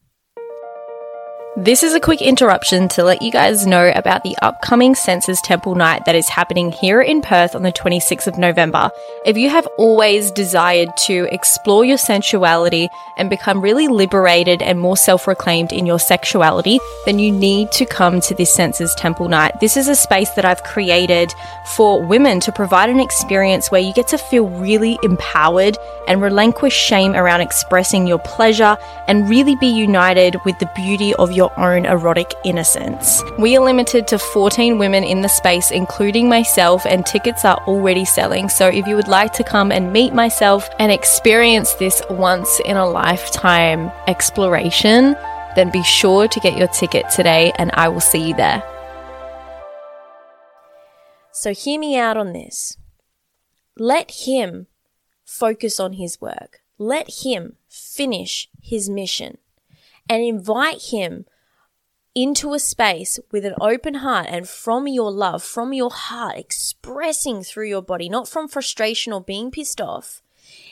This 1.57 1.83
is 1.83 1.93
a 1.93 2.01
quick 2.01 2.21
interruption 2.21 2.89
to 2.89 3.03
let 3.05 3.21
you 3.21 3.31
guys 3.31 3.65
know 3.65 3.89
about 3.95 4.23
the 4.23 4.35
upcoming 4.41 4.93
Senses 4.93 5.39
Temple 5.39 5.73
Night 5.73 6.03
that 6.03 6.13
is 6.13 6.27
happening 6.27 6.69
here 6.69 6.99
in 6.99 7.21
Perth 7.21 7.55
on 7.55 7.63
the 7.63 7.71
26th 7.71 8.27
of 8.27 8.37
November. 8.37 8.91
If 9.25 9.37
you 9.37 9.49
have 9.49 9.65
always 9.77 10.31
desired 10.31 10.89
to 11.05 11.29
explore 11.31 11.85
your 11.85 11.97
sensuality 11.97 12.89
and 13.15 13.29
become 13.29 13.61
really 13.61 13.87
liberated 13.87 14.61
and 14.61 14.81
more 14.81 14.97
self 14.97 15.27
reclaimed 15.27 15.71
in 15.71 15.85
your 15.85 15.97
sexuality, 15.97 16.77
then 17.05 17.19
you 17.19 17.31
need 17.31 17.71
to 17.71 17.85
come 17.85 18.19
to 18.19 18.35
this 18.35 18.53
Senses 18.53 18.93
Temple 18.93 19.29
Night. 19.29 19.57
This 19.61 19.77
is 19.77 19.87
a 19.87 19.95
space 19.95 20.31
that 20.31 20.43
I've 20.43 20.63
created 20.63 21.33
for 21.77 22.03
women 22.03 22.41
to 22.41 22.51
provide 22.51 22.89
an 22.89 22.99
experience 22.99 23.71
where 23.71 23.79
you 23.79 23.93
get 23.93 24.09
to 24.09 24.17
feel 24.17 24.49
really 24.49 24.99
empowered 25.03 25.77
and 26.09 26.21
relinquish 26.21 26.75
shame 26.75 27.15
around 27.15 27.39
expressing 27.39 28.07
your 28.07 28.19
pleasure 28.19 28.75
and 29.07 29.29
really 29.29 29.55
be 29.55 29.67
united 29.67 30.35
with 30.43 30.59
the 30.59 30.69
beauty 30.75 31.13
of 31.15 31.31
your 31.31 31.44
your 31.45 31.59
own 31.59 31.85
erotic 31.85 32.33
innocence. 32.43 33.21
We 33.37 33.55
are 33.57 33.63
limited 33.63 34.07
to 34.07 34.19
14 34.19 34.77
women 34.77 35.03
in 35.03 35.21
the 35.21 35.27
space, 35.27 35.71
including 35.71 36.27
myself, 36.27 36.85
and 36.85 37.05
tickets 37.05 37.45
are 37.45 37.57
already 37.67 38.05
selling. 38.05 38.49
So 38.49 38.67
if 38.67 38.87
you 38.87 38.95
would 38.95 39.07
like 39.07 39.33
to 39.33 39.43
come 39.43 39.71
and 39.71 39.93
meet 39.93 40.13
myself 40.13 40.69
and 40.79 40.91
experience 40.91 41.73
this 41.73 42.01
once 42.09 42.59
in 42.61 42.77
a 42.77 42.87
lifetime 42.87 43.91
exploration, 44.07 45.15
then 45.55 45.71
be 45.71 45.83
sure 45.83 46.27
to 46.27 46.39
get 46.39 46.57
your 46.57 46.67
ticket 46.67 47.09
today 47.09 47.51
and 47.57 47.71
I 47.73 47.87
will 47.87 48.01
see 48.01 48.29
you 48.29 48.35
there. 48.35 48.63
So 51.31 51.53
hear 51.53 51.79
me 51.79 51.97
out 51.97 52.17
on 52.17 52.33
this. 52.33 52.77
Let 53.77 54.25
him 54.25 54.67
focus 55.25 55.79
on 55.79 55.93
his 55.93 56.19
work. 56.19 56.61
Let 56.77 57.23
him 57.23 57.57
finish 57.69 58.49
his 58.61 58.89
mission 58.89 59.37
and 60.09 60.23
invite 60.23 60.89
him 60.91 61.25
into 62.15 62.53
a 62.53 62.59
space 62.59 63.19
with 63.29 63.45
an 63.45 63.55
open 63.59 63.95
heart 63.95 64.25
and 64.29 64.47
from 64.47 64.87
your 64.87 65.11
love, 65.11 65.43
from 65.43 65.73
your 65.73 65.91
heart, 65.91 66.37
expressing 66.37 67.43
through 67.43 67.67
your 67.67 67.81
body, 67.81 68.07
not 68.07 68.27
from 68.27 68.47
frustration 68.47 69.11
or 69.11 69.21
being 69.21 69.51
pissed 69.51 69.81
off, 69.81 70.21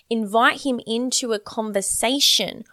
invite 0.09 0.61
him 0.61 0.79
into 0.87 1.33
a 1.33 1.39
conversation 1.39 2.63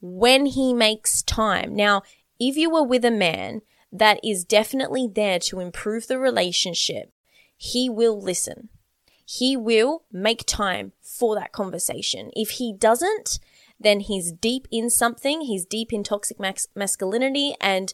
when 0.00 0.46
he 0.46 0.74
makes 0.74 1.22
time. 1.22 1.74
Now, 1.74 2.02
if 2.38 2.56
you 2.56 2.74
are 2.76 2.84
with 2.84 3.04
a 3.04 3.10
man 3.10 3.62
that 3.90 4.20
is 4.22 4.44
definitely 4.44 5.08
there 5.12 5.38
to 5.38 5.60
improve 5.60 6.06
the 6.06 6.18
relationship, 6.18 7.10
he 7.56 7.88
will 7.88 8.20
listen. 8.20 8.68
He 9.24 9.56
will 9.56 10.04
make 10.12 10.44
time 10.46 10.92
for 11.00 11.34
that 11.34 11.52
conversation. 11.52 12.30
If 12.34 12.50
he 12.50 12.72
doesn't, 12.72 13.40
then 13.80 14.00
he's 14.00 14.32
deep 14.32 14.68
in 14.70 14.90
something, 14.90 15.42
he's 15.42 15.64
deep 15.64 15.92
in 15.92 16.04
toxic 16.04 16.38
mas- 16.38 16.68
masculinity, 16.74 17.54
and 17.60 17.92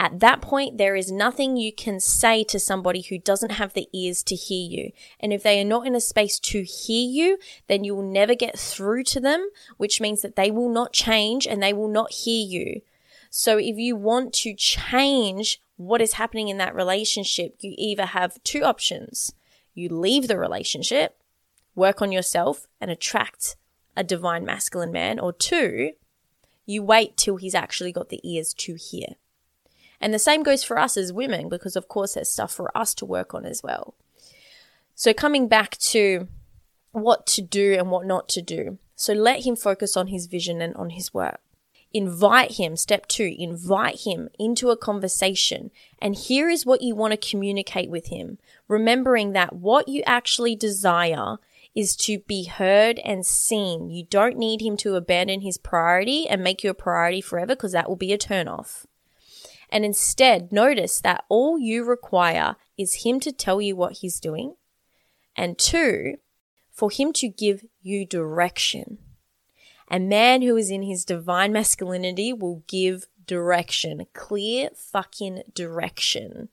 at 0.00 0.20
that 0.20 0.40
point, 0.40 0.78
there 0.78 0.96
is 0.96 1.12
nothing 1.12 1.58
you 1.58 1.74
can 1.74 2.00
say 2.00 2.42
to 2.44 2.58
somebody 2.58 3.02
who 3.02 3.18
doesn't 3.18 3.52
have 3.52 3.74
the 3.74 3.86
ears 3.92 4.22
to 4.22 4.34
hear 4.34 4.66
you. 4.66 4.92
And 5.20 5.30
if 5.30 5.42
they 5.42 5.60
are 5.60 5.64
not 5.64 5.86
in 5.86 5.94
a 5.94 6.00
space 6.00 6.38
to 6.38 6.62
hear 6.62 7.06
you, 7.06 7.38
then 7.68 7.84
you 7.84 7.94
will 7.94 8.10
never 8.10 8.34
get 8.34 8.58
through 8.58 9.04
to 9.04 9.20
them, 9.20 9.50
which 9.76 10.00
means 10.00 10.22
that 10.22 10.36
they 10.36 10.50
will 10.50 10.70
not 10.70 10.94
change 10.94 11.46
and 11.46 11.62
they 11.62 11.74
will 11.74 11.86
not 11.86 12.12
hear 12.12 12.42
you. 12.42 12.80
So 13.28 13.58
if 13.58 13.76
you 13.76 13.94
want 13.94 14.32
to 14.36 14.54
change 14.54 15.60
what 15.76 16.00
is 16.00 16.14
happening 16.14 16.48
in 16.48 16.56
that 16.56 16.74
relationship, 16.74 17.56
you 17.60 17.74
either 17.76 18.06
have 18.06 18.42
two 18.42 18.62
options. 18.62 19.34
You 19.74 19.90
leave 19.90 20.28
the 20.28 20.38
relationship, 20.38 21.20
work 21.74 22.00
on 22.00 22.10
yourself 22.10 22.66
and 22.80 22.90
attract 22.90 23.56
a 23.98 24.02
divine 24.02 24.46
masculine 24.46 24.92
man, 24.92 25.20
or 25.20 25.34
two, 25.34 25.92
you 26.64 26.82
wait 26.82 27.18
till 27.18 27.36
he's 27.36 27.54
actually 27.54 27.92
got 27.92 28.08
the 28.08 28.20
ears 28.24 28.54
to 28.54 28.76
hear. 28.76 29.16
And 30.00 30.14
the 30.14 30.18
same 30.18 30.42
goes 30.42 30.64
for 30.64 30.78
us 30.78 30.96
as 30.96 31.12
women, 31.12 31.48
because 31.48 31.76
of 31.76 31.88
course 31.88 32.14
there's 32.14 32.30
stuff 32.30 32.52
for 32.52 32.76
us 32.76 32.94
to 32.94 33.04
work 33.04 33.34
on 33.34 33.44
as 33.44 33.62
well. 33.62 33.94
So 34.94 35.12
coming 35.12 35.48
back 35.48 35.76
to 35.78 36.28
what 36.92 37.26
to 37.28 37.42
do 37.42 37.74
and 37.78 37.90
what 37.90 38.06
not 38.06 38.28
to 38.30 38.42
do. 38.42 38.78
So 38.96 39.12
let 39.12 39.44
him 39.44 39.56
focus 39.56 39.96
on 39.96 40.08
his 40.08 40.26
vision 40.26 40.60
and 40.60 40.74
on 40.74 40.90
his 40.90 41.14
work. 41.14 41.40
Invite 41.92 42.52
him, 42.52 42.76
step 42.76 43.08
two, 43.08 43.34
invite 43.36 44.02
him 44.06 44.28
into 44.38 44.70
a 44.70 44.76
conversation. 44.76 45.70
And 46.00 46.14
here 46.14 46.48
is 46.48 46.64
what 46.64 46.82
you 46.82 46.94
want 46.94 47.12
to 47.12 47.30
communicate 47.30 47.90
with 47.90 48.06
him. 48.06 48.38
Remembering 48.68 49.32
that 49.32 49.54
what 49.54 49.88
you 49.88 50.02
actually 50.06 50.54
desire 50.54 51.36
is 51.74 51.96
to 51.96 52.18
be 52.20 52.44
heard 52.44 52.98
and 53.00 53.26
seen. 53.26 53.90
You 53.90 54.04
don't 54.04 54.36
need 54.36 54.60
him 54.60 54.76
to 54.78 54.96
abandon 54.96 55.40
his 55.40 55.58
priority 55.58 56.28
and 56.28 56.44
make 56.44 56.62
you 56.62 56.70
a 56.70 56.74
priority 56.74 57.20
forever 57.20 57.54
because 57.54 57.72
that 57.72 57.88
will 57.88 57.96
be 57.96 58.12
a 58.12 58.18
turnoff 58.18 58.86
and 59.70 59.84
instead 59.84 60.52
notice 60.52 61.00
that 61.00 61.24
all 61.28 61.58
you 61.58 61.84
require 61.84 62.56
is 62.76 63.04
him 63.04 63.20
to 63.20 63.32
tell 63.32 63.60
you 63.60 63.76
what 63.76 63.98
he's 63.98 64.20
doing. 64.20 64.56
And 65.36 65.58
two, 65.58 66.16
for 66.72 66.90
him 66.90 67.12
to 67.14 67.28
give 67.28 67.64
you 67.82 68.06
direction. 68.06 68.98
A 69.90 69.98
man 69.98 70.42
who 70.42 70.56
is 70.56 70.70
in 70.70 70.82
his 70.82 71.04
divine 71.04 71.52
masculinity 71.52 72.32
will 72.32 72.62
give 72.68 73.06
direction, 73.26 74.06
clear 74.12 74.70
fucking 74.74 75.42
direction. 75.54 76.48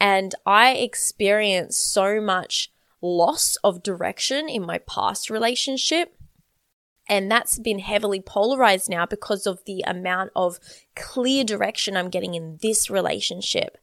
And 0.00 0.34
I 0.44 0.72
experienced 0.72 1.92
so 1.92 2.20
much 2.20 2.72
loss 3.00 3.56
of 3.62 3.82
direction 3.82 4.48
in 4.48 4.64
my 4.64 4.78
past 4.78 5.30
relationship. 5.30 6.15
And 7.08 7.30
that's 7.30 7.58
been 7.58 7.78
heavily 7.78 8.20
polarized 8.20 8.88
now 8.88 9.06
because 9.06 9.46
of 9.46 9.64
the 9.64 9.82
amount 9.86 10.30
of 10.34 10.58
clear 10.94 11.44
direction 11.44 11.96
I'm 11.96 12.10
getting 12.10 12.34
in 12.34 12.58
this 12.62 12.90
relationship. 12.90 13.78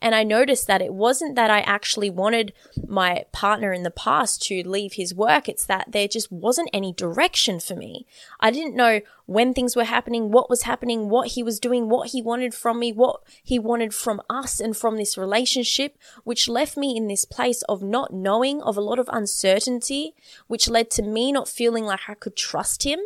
And 0.00 0.14
I 0.14 0.22
noticed 0.22 0.66
that 0.66 0.82
it 0.82 0.94
wasn't 0.94 1.36
that 1.36 1.50
I 1.50 1.60
actually 1.60 2.10
wanted 2.10 2.52
my 2.86 3.24
partner 3.32 3.72
in 3.72 3.82
the 3.82 3.90
past 3.90 4.42
to 4.42 4.66
leave 4.66 4.94
his 4.94 5.14
work. 5.14 5.48
It's 5.48 5.66
that 5.66 5.92
there 5.92 6.08
just 6.08 6.32
wasn't 6.32 6.70
any 6.72 6.92
direction 6.92 7.60
for 7.60 7.74
me. 7.76 8.06
I 8.40 8.50
didn't 8.50 8.74
know 8.74 9.00
when 9.26 9.54
things 9.54 9.76
were 9.76 9.84
happening, 9.84 10.32
what 10.32 10.50
was 10.50 10.62
happening, 10.62 11.08
what 11.08 11.28
he 11.28 11.42
was 11.42 11.60
doing, 11.60 11.88
what 11.88 12.10
he 12.10 12.20
wanted 12.20 12.54
from 12.54 12.80
me, 12.80 12.92
what 12.92 13.20
he 13.44 13.58
wanted 13.58 13.94
from 13.94 14.20
us 14.28 14.58
and 14.58 14.76
from 14.76 14.96
this 14.96 15.16
relationship, 15.16 15.96
which 16.24 16.48
left 16.48 16.76
me 16.76 16.96
in 16.96 17.06
this 17.06 17.24
place 17.24 17.62
of 17.62 17.82
not 17.82 18.12
knowing, 18.12 18.60
of 18.62 18.76
a 18.76 18.80
lot 18.80 18.98
of 18.98 19.08
uncertainty, 19.12 20.14
which 20.48 20.68
led 20.68 20.90
to 20.90 21.02
me 21.02 21.30
not 21.30 21.48
feeling 21.48 21.84
like 21.84 22.00
I 22.08 22.14
could 22.14 22.36
trust 22.36 22.82
him 22.82 23.00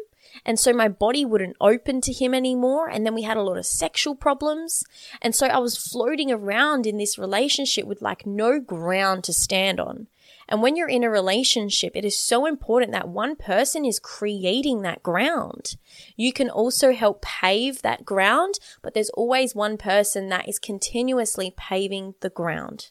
and 0.44 0.58
so 0.58 0.72
my 0.72 0.88
body 0.88 1.24
wouldn't 1.24 1.56
open 1.60 2.00
to 2.02 2.12
him 2.12 2.34
anymore. 2.34 2.88
And 2.88 3.04
then 3.04 3.14
we 3.14 3.22
had 3.22 3.36
a 3.36 3.42
lot 3.42 3.56
of 3.56 3.66
sexual 3.66 4.14
problems. 4.14 4.84
And 5.22 5.34
so 5.34 5.46
I 5.46 5.58
was 5.58 5.76
floating 5.76 6.30
around 6.30 6.86
in 6.86 6.96
this 6.96 7.18
relationship 7.18 7.86
with 7.86 8.02
like 8.02 8.26
no 8.26 8.60
ground 8.60 9.24
to 9.24 9.32
stand 9.32 9.80
on. 9.80 10.08
And 10.46 10.60
when 10.60 10.76
you're 10.76 10.88
in 10.88 11.04
a 11.04 11.10
relationship, 11.10 11.96
it 11.96 12.04
is 12.04 12.18
so 12.18 12.44
important 12.44 12.92
that 12.92 13.08
one 13.08 13.34
person 13.34 13.84
is 13.84 13.98
creating 13.98 14.82
that 14.82 15.02
ground. 15.02 15.76
You 16.16 16.32
can 16.32 16.50
also 16.50 16.92
help 16.92 17.22
pave 17.22 17.80
that 17.80 18.04
ground, 18.04 18.58
but 18.82 18.92
there's 18.92 19.10
always 19.10 19.54
one 19.54 19.78
person 19.78 20.28
that 20.28 20.48
is 20.48 20.58
continuously 20.58 21.54
paving 21.56 22.14
the 22.20 22.28
ground. 22.28 22.90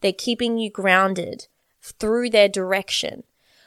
They're 0.00 0.12
keeping 0.12 0.56
you 0.56 0.70
grounded 0.70 1.46
through 1.82 2.30
their 2.30 2.48
direction. 2.48 3.24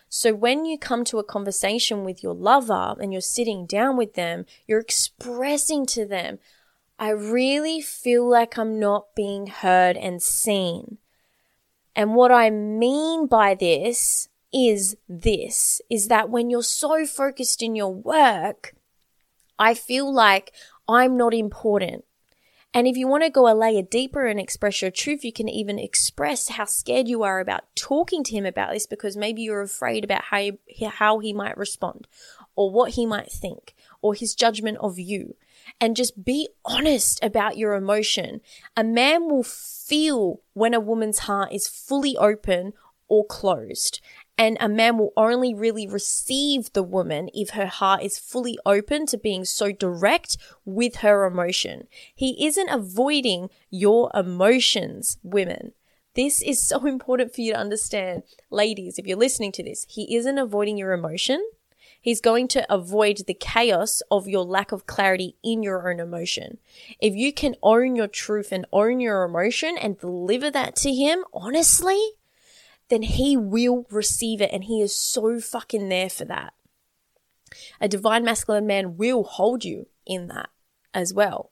So 0.09 0.33
when 0.33 0.65
you 0.65 0.77
come 0.77 1.05
to 1.05 1.19
a 1.19 1.23
conversation 1.23 2.03
with 2.03 2.23
your 2.23 2.33
lover 2.33 2.95
and 2.99 3.13
you're 3.13 3.21
sitting 3.21 3.67
down 3.67 3.95
with 3.95 4.15
them, 4.15 4.45
you're 4.67 4.79
expressing 4.79 5.85
to 5.87 6.05
them, 6.05 6.39
I 6.97 7.09
really 7.11 7.79
feel 7.79 8.27
like 8.27 8.57
I'm 8.57 8.79
not 8.79 9.15
being 9.15 9.47
heard 9.47 9.95
and 9.95 10.21
seen. 10.21 10.97
And 11.95 12.15
what 12.15 12.31
I 12.31 12.49
mean 12.49 13.27
by 13.27 13.53
this 13.53 14.29
is 14.51 14.97
this 15.07 15.79
is 15.91 16.07
that 16.07 16.29
when 16.29 16.49
you're 16.49 16.63
so 16.63 17.05
focused 17.05 17.61
in 17.61 17.75
your 17.75 17.93
work, 17.93 18.73
I 19.59 19.75
feel 19.75 20.11
like 20.11 20.53
I'm 20.87 21.17
not 21.17 21.35
important. 21.35 22.03
And 22.73 22.87
if 22.87 22.95
you 22.95 23.07
want 23.07 23.23
to 23.23 23.31
go 23.31 23.51
a 23.51 23.55
layer 23.55 23.81
deeper 23.81 24.27
and 24.27 24.39
express 24.39 24.81
your 24.81 24.91
truth, 24.91 25.23
you 25.23 25.33
can 25.33 25.49
even 25.49 25.79
express 25.79 26.49
how 26.49 26.65
scared 26.65 27.07
you 27.07 27.23
are 27.23 27.39
about 27.39 27.63
talking 27.75 28.23
to 28.25 28.35
him 28.35 28.45
about 28.45 28.73
this 28.73 28.85
because 28.85 29.17
maybe 29.17 29.41
you're 29.41 29.61
afraid 29.61 30.03
about 30.03 30.25
how 30.25 30.51
he, 30.67 30.85
how 30.85 31.17
he 31.17 31.33
might 31.33 31.57
respond 31.57 32.07
or 32.55 32.69
what 32.69 32.91
he 32.91 33.07
might 33.07 33.31
think 33.31 33.73
or 34.01 34.13
his 34.13 34.35
judgment 34.35 34.77
of 34.81 34.99
you. 34.99 35.35
And 35.81 35.95
just 35.95 36.23
be 36.23 36.47
honest 36.63 37.23
about 37.23 37.57
your 37.57 37.73
emotion. 37.73 38.41
A 38.77 38.83
man 38.83 39.29
will 39.29 39.43
feel 39.43 40.41
when 40.53 40.73
a 40.75 40.79
woman's 40.79 41.19
heart 41.19 41.51
is 41.51 41.67
fully 41.67 42.15
open 42.17 42.73
or 43.07 43.25
closed. 43.25 43.99
And 44.39 44.55
a 44.61 44.69
man 44.69 44.97
will 44.97 45.11
only 45.17 45.53
really 45.53 45.85
receive 45.85 46.71
the 46.71 46.81
woman 46.81 47.29
if 47.33 47.49
her 47.49 47.65
heart 47.65 48.01
is 48.01 48.17
fully 48.17 48.57
open 48.65 49.05
to 49.07 49.17
being 49.17 49.43
so 49.43 49.73
direct 49.73 50.37
with 50.63 50.97
her 50.97 51.25
emotion. 51.25 51.89
He 52.15 52.47
isn't 52.47 52.69
avoiding 52.69 53.49
your 53.69 54.09
emotions, 54.15 55.17
women. 55.23 55.73
This 56.15 56.41
is 56.41 56.65
so 56.65 56.85
important 56.85 57.35
for 57.35 57.41
you 57.41 57.51
to 57.51 57.59
understand. 57.59 58.23
Ladies, 58.49 58.97
if 58.97 59.05
you're 59.05 59.17
listening 59.17 59.51
to 59.51 59.63
this, 59.63 59.85
he 59.89 60.15
isn't 60.15 60.37
avoiding 60.37 60.77
your 60.77 60.93
emotion. 60.93 61.45
He's 62.01 62.21
going 62.21 62.47
to 62.49 62.73
avoid 62.73 63.17
the 63.27 63.33
chaos 63.33 64.01
of 64.09 64.25
your 64.25 64.45
lack 64.45 64.71
of 64.71 64.85
clarity 64.85 65.35
in 65.43 65.63
your 65.63 65.91
own 65.91 65.99
emotion. 65.99 66.59
If 67.01 67.13
you 67.13 67.33
can 67.33 67.57
own 67.61 67.97
your 67.97 68.07
truth 68.07 68.53
and 68.53 68.65
own 68.71 69.01
your 69.01 69.25
emotion 69.25 69.77
and 69.77 69.99
deliver 69.99 70.49
that 70.49 70.77
to 70.77 70.93
him 70.93 71.25
honestly, 71.33 71.99
then 72.89 73.03
he 73.03 73.37
will 73.37 73.85
receive 73.89 74.41
it 74.41 74.51
and 74.51 74.65
he 74.65 74.81
is 74.81 74.95
so 74.95 75.39
fucking 75.39 75.89
there 75.89 76.09
for 76.09 76.25
that. 76.25 76.53
A 77.79 77.87
divine 77.87 78.23
masculine 78.23 78.67
man 78.67 78.97
will 78.97 79.23
hold 79.23 79.63
you 79.63 79.87
in 80.05 80.27
that 80.27 80.49
as 80.93 81.13
well. 81.13 81.51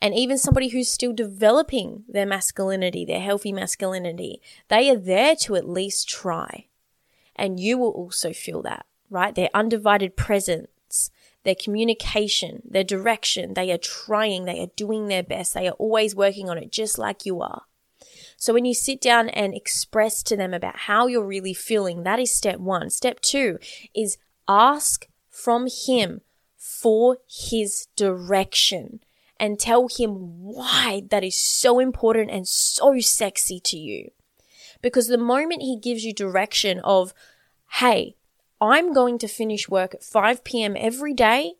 And 0.00 0.14
even 0.14 0.38
somebody 0.38 0.68
who's 0.68 0.90
still 0.90 1.12
developing 1.12 2.04
their 2.08 2.26
masculinity, 2.26 3.04
their 3.04 3.20
healthy 3.20 3.52
masculinity, 3.52 4.40
they 4.68 4.90
are 4.90 4.96
there 4.96 5.34
to 5.36 5.56
at 5.56 5.68
least 5.68 6.08
try. 6.08 6.66
And 7.34 7.58
you 7.58 7.78
will 7.78 7.90
also 7.90 8.32
feel 8.32 8.62
that, 8.62 8.86
right? 9.10 9.34
Their 9.34 9.50
undivided 9.54 10.16
presence, 10.16 11.10
their 11.44 11.54
communication, 11.54 12.62
their 12.68 12.84
direction, 12.84 13.54
they 13.54 13.70
are 13.72 13.78
trying, 13.78 14.44
they 14.44 14.60
are 14.60 14.70
doing 14.76 15.08
their 15.08 15.22
best, 15.22 15.54
they 15.54 15.68
are 15.68 15.72
always 15.72 16.14
working 16.14 16.50
on 16.50 16.58
it 16.58 16.72
just 16.72 16.98
like 16.98 17.24
you 17.24 17.40
are. 17.40 17.62
So 18.36 18.52
when 18.52 18.64
you 18.64 18.74
sit 18.74 19.00
down 19.00 19.28
and 19.30 19.54
express 19.54 20.22
to 20.24 20.36
them 20.36 20.52
about 20.52 20.80
how 20.80 21.06
you're 21.06 21.24
really 21.24 21.54
feeling, 21.54 22.02
that 22.02 22.18
is 22.18 22.32
step 22.32 22.58
one. 22.58 22.90
Step 22.90 23.20
two 23.20 23.58
is 23.94 24.18
ask 24.46 25.08
from 25.30 25.66
him 25.66 26.20
for 26.56 27.18
his 27.28 27.88
direction 27.96 29.00
and 29.38 29.58
tell 29.58 29.88
him 29.88 30.42
why 30.42 31.02
that 31.10 31.24
is 31.24 31.40
so 31.40 31.78
important 31.78 32.30
and 32.30 32.46
so 32.46 32.98
sexy 33.00 33.60
to 33.60 33.76
you. 33.76 34.10
Because 34.82 35.08
the 35.08 35.18
moment 35.18 35.62
he 35.62 35.78
gives 35.78 36.04
you 36.04 36.12
direction 36.12 36.80
of, 36.80 37.12
hey, 37.72 38.16
I'm 38.60 38.92
going 38.92 39.18
to 39.18 39.28
finish 39.28 39.68
work 39.68 39.94
at 39.94 40.04
5 40.04 40.44
p.m. 40.44 40.76
every 40.78 41.14
day 41.14 41.54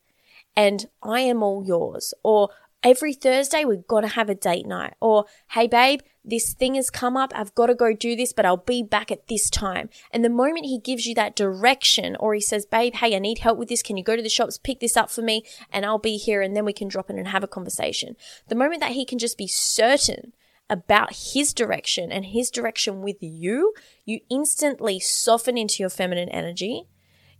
and 0.57 0.87
I 1.03 1.21
am 1.21 1.43
all 1.43 1.65
yours. 1.65 2.15
Or 2.23 2.51
every 2.83 3.15
Thursday, 3.15 3.65
we've 3.65 3.87
got 3.87 4.03
to 4.03 4.09
have 4.09 4.29
a 4.29 4.35
date 4.35 4.67
night. 4.67 4.95
Or, 5.01 5.27
hey, 5.51 5.67
babe, 5.67 6.01
this 6.25 6.55
thing 6.55 6.75
has 6.75 6.91
come 6.91 7.17
up. 7.17 7.33
I've 7.35 7.55
got 7.55 7.67
to 7.67 7.75
go 7.75 7.93
do 7.93 8.17
this, 8.17 8.33
but 8.33 8.45
I'll 8.45 8.57
be 8.57 8.83
back 8.83 9.11
at 9.11 9.29
this 9.29 9.49
time. 9.49 9.89
And 10.11 10.25
the 10.25 10.31
moment 10.31 10.67
he 10.67 10.79
gives 10.79 11.07
you 11.07 11.15
that 11.15 11.37
direction 11.37 12.17
or 12.19 12.35
he 12.35 12.41
says, 12.41 12.67
babe, 12.67 12.95
hey, 12.95 13.15
I 13.15 13.19
need 13.19 13.39
help 13.39 13.59
with 13.59 13.69
this. 13.69 13.83
Can 13.83 13.97
you 13.97 14.05
go 14.05 14.17
to 14.17 14.23
the 14.23 14.29
shops, 14.29 14.59
pick 14.59 14.81
this 14.81 14.97
up 14.97 15.11
for 15.11 15.23
me 15.23 15.45
and 15.73 15.87
I'll 15.87 15.99
be 15.99 16.17
here. 16.17 16.43
And 16.43 16.57
then 16.57 16.65
we 16.65 16.73
can 16.73 16.89
drop 16.89 17.11
in 17.11 17.19
and 17.19 17.29
have 17.29 17.45
a 17.45 17.49
conversation. 17.49 18.17
The 18.49 18.57
moment 18.57 18.81
that 18.81 18.93
he 18.93 19.05
can 19.05 19.19
just 19.19 19.39
be 19.39 19.47
certain 19.47 20.33
about 20.69 21.33
his 21.33 21.55
direction 21.55 22.11
and 22.11 22.27
his 22.27 22.51
direction 22.51 23.03
with 23.03 23.19
you, 23.21 23.73
you 24.05 24.21
instantly 24.29 24.99
soften 24.99 25.57
into 25.57 25.83
your 25.83 25.91
feminine 25.91 26.29
energy. 26.29 26.89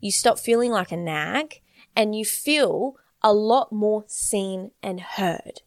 You 0.01 0.13
stop 0.13 0.39
feeling 0.39 0.71
like 0.71 0.93
a 0.93 0.97
nag 0.97 1.61
and 1.97 2.15
you 2.15 2.25
feel 2.25 2.97
a 3.27 3.35
lot 3.35 3.73
more 3.73 4.05
seen 4.07 4.71
and 4.85 5.01
heard 5.01 5.63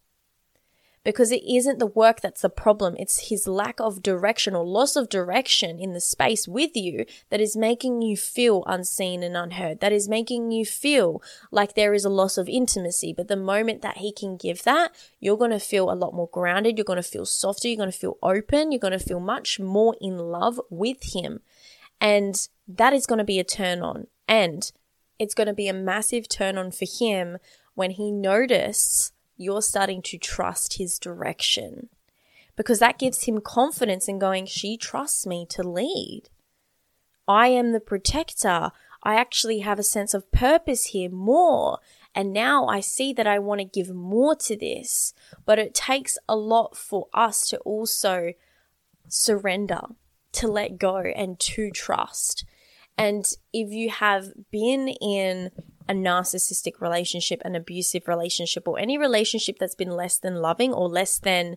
because 1.04 1.30
it 1.30 1.44
isn't 1.46 1.78
the 1.78 1.86
work 1.86 2.22
that's 2.22 2.42
the 2.42 2.50
problem. 2.50 2.96
It's 2.98 3.28
his 3.28 3.48
lack 3.50 3.82
of 3.82 4.02
direction 4.02 4.56
or 4.56 4.66
loss 4.66 4.96
of 4.96 5.10
direction 5.10 5.78
in 5.78 5.92
the 5.92 6.00
space 6.00 6.48
with 6.48 6.72
you 6.74 7.06
that 7.30 7.42
is 7.42 7.58
making 7.58 8.02
you 8.02 8.16
feel 8.16 8.64
unseen 8.66 9.24
and 9.24 9.36
unheard. 9.36 9.82
That 9.82 9.92
is 9.92 10.08
making 10.08 10.52
you 10.52 10.66
feel 10.66 11.22
like 11.52 11.76
there 11.76 11.94
is 11.94 12.06
a 12.06 12.10
loss 12.10 12.38
of 12.38 12.48
intimacy. 12.48 13.12
But 13.12 13.28
the 13.28 13.36
moment 13.36 13.82
that 13.82 13.98
he 13.98 14.14
can 14.14 14.38
give 14.38 14.64
that, 14.64 14.96
you're 15.20 15.36
going 15.36 15.52
to 15.52 15.60
feel 15.60 15.92
a 15.92 15.96
lot 15.96 16.14
more 16.14 16.30
grounded. 16.32 16.78
You're 16.78 16.86
going 16.86 16.96
to 16.96 17.04
feel 17.04 17.26
softer. 17.26 17.68
You're 17.68 17.76
going 17.76 17.92
to 17.92 17.98
feel 17.98 18.18
open. 18.24 18.72
You're 18.72 18.80
going 18.80 18.98
to 18.98 19.00
feel 19.00 19.20
much 19.20 19.60
more 19.60 19.98
in 20.00 20.18
love 20.18 20.62
with 20.70 21.14
him. 21.14 21.42
And 22.00 22.48
that 22.70 22.94
is 22.94 23.06
going 23.06 23.20
to 23.20 23.26
be 23.26 23.40
a 23.40 23.44
turn 23.44 23.82
on. 23.82 24.08
And 24.30 24.72
it's 25.20 25.36
going 25.36 25.48
to 25.48 25.54
be 25.54 25.68
a 25.68 25.74
massive 25.74 26.28
turn 26.28 26.58
on 26.58 26.72
for 26.72 26.86
him 26.86 27.38
when 27.76 27.92
he 27.92 28.12
notices 28.12 29.12
you're 29.38 29.62
starting 29.62 30.02
to 30.02 30.18
trust 30.18 30.78
his 30.78 30.98
direction 30.98 31.90
because 32.60 32.80
that 32.80 33.00
gives 33.00 33.24
him 33.24 33.40
confidence 33.40 34.10
in 34.10 34.20
going, 34.20 34.46
she 34.46 34.76
trusts 34.76 35.26
me 35.26 35.46
to 35.50 35.64
lead. 35.64 36.24
I 37.26 37.48
am 37.48 37.72
the 37.72 37.80
protector. 37.80 38.72
I 39.02 39.16
actually 39.16 39.60
have 39.60 39.80
a 39.80 39.84
sense 39.84 40.14
of 40.14 40.30
purpose 40.34 40.88
here 40.88 41.10
more. 41.10 41.80
And 42.14 42.34
now 42.34 42.68
I 42.68 42.82
see 42.82 43.14
that 43.14 43.26
I 43.26 43.40
want 43.40 43.62
to 43.62 43.66
give 43.66 43.96
more 43.96 44.36
to 44.36 44.58
this. 44.58 45.14
But 45.46 45.58
it 45.58 45.74
takes 45.74 46.18
a 46.28 46.36
lot 46.36 46.76
for 46.76 47.08
us 47.14 47.48
to 47.48 47.60
also 47.60 48.34
surrender, 49.08 49.80
to 50.34 50.50
let 50.50 50.78
go, 50.78 50.98
and 50.98 51.40
to 51.40 51.72
trust. 51.72 52.44
And 53.00 53.26
if 53.54 53.72
you 53.72 53.90
have 53.92 54.34
been 54.52 54.90
in 54.90 55.52
a 55.88 55.94
narcissistic 55.94 56.82
relationship, 56.82 57.42
an 57.46 57.56
abusive 57.56 58.10
relationship, 58.10 58.68
or 58.68 58.78
any 58.78 58.98
relationship 58.98 59.58
that's 59.58 59.74
been 59.74 59.92
less 59.92 60.18
than 60.18 60.36
loving 60.36 60.74
or 60.74 60.90
less 60.90 61.18
than 61.18 61.56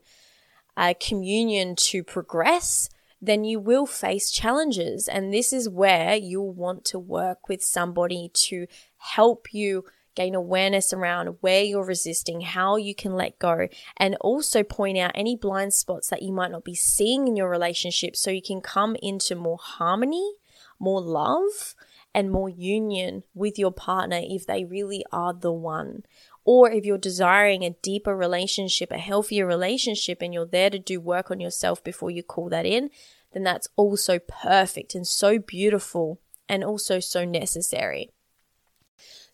a 0.77 0.95
communion 0.95 1.75
to 1.75 2.05
progress, 2.05 2.89
then 3.21 3.43
you 3.43 3.59
will 3.59 3.87
face 3.87 4.31
challenges. 4.31 5.09
And 5.09 5.35
this 5.35 5.53
is 5.53 5.69
where 5.69 6.15
you'll 6.15 6.55
want 6.55 6.85
to 6.87 6.99
work 7.01 7.49
with 7.49 7.61
somebody 7.61 8.31
to 8.35 8.69
help 8.99 9.53
you 9.53 9.85
gain 10.15 10.37
awareness 10.37 10.93
around 10.93 11.39
where 11.41 11.65
you're 11.65 11.85
resisting, 11.85 12.43
how 12.43 12.77
you 12.77 12.95
can 12.95 13.15
let 13.15 13.39
go, 13.41 13.67
and 13.97 14.15
also 14.21 14.63
point 14.63 14.97
out 14.97 15.11
any 15.17 15.35
blind 15.35 15.75
spots 15.75 16.09
that 16.09 16.23
you 16.23 16.33
might 16.33 16.53
not 16.53 16.65
be 16.65 16.75
seeing 16.75 17.27
in 17.27 17.35
your 17.35 17.49
relationship 17.49 18.15
so 18.15 18.31
you 18.31 18.43
can 18.43 18.61
come 18.61 18.95
into 19.03 19.35
more 19.35 19.59
harmony, 19.61 20.35
more 20.83 21.01
love, 21.01 21.75
and 22.15 22.31
more 22.31 22.49
union 22.49 23.23
with 23.35 23.59
your 23.59 23.73
partner 23.73 24.21
if 24.23 24.47
they 24.47 24.65
really 24.65 25.05
are 25.13 25.33
the 25.33 25.53
one. 25.53 26.03
Or 26.45 26.71
if 26.71 26.85
you're 26.85 26.99
desiring 26.99 27.63
a 27.63 27.77
deeper 27.83 28.17
relationship, 28.17 28.91
a 28.91 28.99
healthier 28.99 29.47
relationship, 29.47 30.21
and 30.21 30.35
you're 30.35 30.45
there 30.45 30.71
to 30.71 30.79
do 30.79 31.01
work 31.01 31.31
on 31.31 31.41
yourself 31.41 31.83
before 31.83 32.11
you 32.11 32.23
call 32.23 32.49
that 32.51 32.67
in, 32.67 32.91
then 33.33 33.45
that's 33.45 33.69
also 33.77 34.19
perfect 34.19 34.95
and 34.95 35.07
so 35.07 35.39
beautiful 35.39 36.21
and 36.49 36.63
also 36.63 37.01
so 37.01 37.25
necessary. 37.25 38.11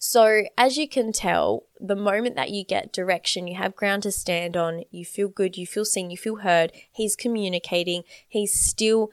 So, 0.01 0.45
as 0.57 0.77
you 0.77 0.89
can 0.89 1.11
tell, 1.11 1.65
the 1.81 1.97
moment 1.97 2.37
that 2.37 2.51
you 2.51 2.65
get 2.65 2.93
direction, 2.93 3.49
you 3.49 3.57
have 3.57 3.75
ground 3.75 4.05
to 4.05 4.13
stand 4.13 4.57
on, 4.57 4.85
you 4.93 5.05
feel 5.05 5.27
good, 5.27 5.57
you 5.57 5.67
feel 5.67 5.85
seen, 5.85 6.11
you 6.11 6.17
feel 6.17 6.37
heard, 6.37 6.73
he's 6.93 7.17
communicating, 7.17 8.05
he's 8.29 8.55
still 8.55 9.11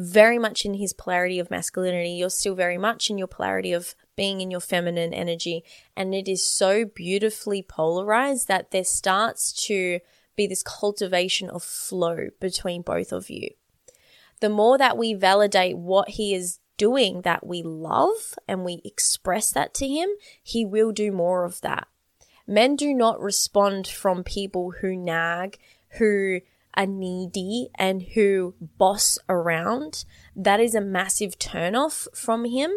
very 0.00 0.38
much 0.38 0.64
in 0.64 0.74
his 0.74 0.94
polarity 0.94 1.38
of 1.38 1.50
masculinity, 1.50 2.12
you're 2.12 2.30
still 2.30 2.54
very 2.54 2.78
much 2.78 3.10
in 3.10 3.18
your 3.18 3.26
polarity 3.26 3.74
of 3.74 3.94
being 4.16 4.40
in 4.40 4.50
your 4.50 4.60
feminine 4.60 5.12
energy. 5.12 5.62
And 5.94 6.14
it 6.14 6.26
is 6.26 6.42
so 6.42 6.86
beautifully 6.86 7.62
polarized 7.62 8.48
that 8.48 8.70
there 8.70 8.84
starts 8.84 9.52
to 9.66 10.00
be 10.36 10.46
this 10.46 10.62
cultivation 10.62 11.50
of 11.50 11.62
flow 11.62 12.28
between 12.40 12.80
both 12.80 13.12
of 13.12 13.28
you. 13.28 13.50
The 14.40 14.48
more 14.48 14.78
that 14.78 14.96
we 14.96 15.12
validate 15.12 15.76
what 15.76 16.10
he 16.10 16.34
is 16.34 16.60
doing 16.78 17.20
that 17.22 17.46
we 17.46 17.62
love 17.62 18.38
and 18.48 18.64
we 18.64 18.80
express 18.86 19.50
that 19.52 19.74
to 19.74 19.86
him, 19.86 20.08
he 20.42 20.64
will 20.64 20.92
do 20.92 21.12
more 21.12 21.44
of 21.44 21.60
that. 21.60 21.88
Men 22.46 22.74
do 22.74 22.94
not 22.94 23.20
respond 23.20 23.86
from 23.86 24.24
people 24.24 24.72
who 24.80 24.96
nag, 24.96 25.58
who 25.98 26.40
are 26.74 26.86
needy, 26.86 27.68
and 27.74 28.02
who 28.14 28.54
boss 28.60 29.18
around. 29.28 30.04
That 30.36 30.60
is 30.60 30.74
a 30.74 30.80
massive 30.80 31.38
turnoff 31.38 32.06
from 32.14 32.44
him. 32.44 32.70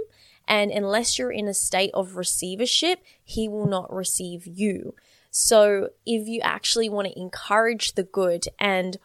And 0.48 0.72
unless 0.72 1.18
you're 1.18 1.32
in 1.32 1.48
a 1.48 1.54
state 1.54 1.92
of 1.94 2.16
receivership, 2.16 3.00
he 3.24 3.48
will 3.48 3.68
not 3.68 3.94
receive 3.94 4.46
you. 4.46 4.96
So 5.32 5.90
if 6.06 6.28
you 6.28 6.42
actually 6.42 6.90
want 6.90 7.08
to 7.08 7.20
encourage 7.20 7.94
the 7.94 8.04
good 8.04 8.46
and 8.60 8.98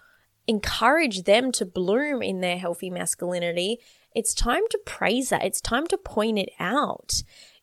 encourage 0.47 1.25
them 1.25 1.53
to 1.53 1.65
bloom 1.65 2.23
in 2.23 2.41
their 2.41 2.59
healthy 2.59 2.91
masculinity, 2.91 3.79
it's 4.15 4.35
time 4.35 4.63
to 4.71 4.79
praise 4.85 5.29
that. 5.29 5.45
It's 5.45 5.61
time 5.61 5.87
to 5.89 5.97
point 5.97 6.39
it 6.39 6.51
out. 6.59 7.23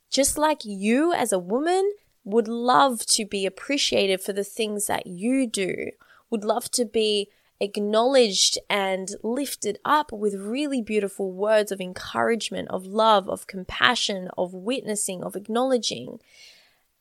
Just 0.09 0.37
like 0.37 0.61
you 0.63 1.11
as 1.13 1.31
a 1.31 1.39
woman 1.39 1.91
would 2.23 2.47
love 2.47 3.05
to 3.05 3.25
be 3.25 3.45
appreciated 3.45 4.21
for 4.21 4.33
the 4.33 4.43
things 4.43 4.87
that 4.87 5.05
you 5.05 5.47
do, 5.47 5.91
would 6.35 6.43
love 6.43 6.69
to 6.71 6.83
be 6.83 7.29
acknowledged 7.61 8.57
and 8.69 9.07
lifted 9.23 9.79
up 9.85 10.11
with 10.11 10.35
really 10.35 10.81
beautiful 10.81 11.31
words 11.31 11.71
of 11.71 11.79
encouragement, 11.79 12.67
of 12.69 12.85
love, 12.85 13.29
of 13.29 13.47
compassion, 13.47 14.27
of 14.37 14.53
witnessing, 14.53 15.23
of 15.23 15.37
acknowledging. 15.37 16.19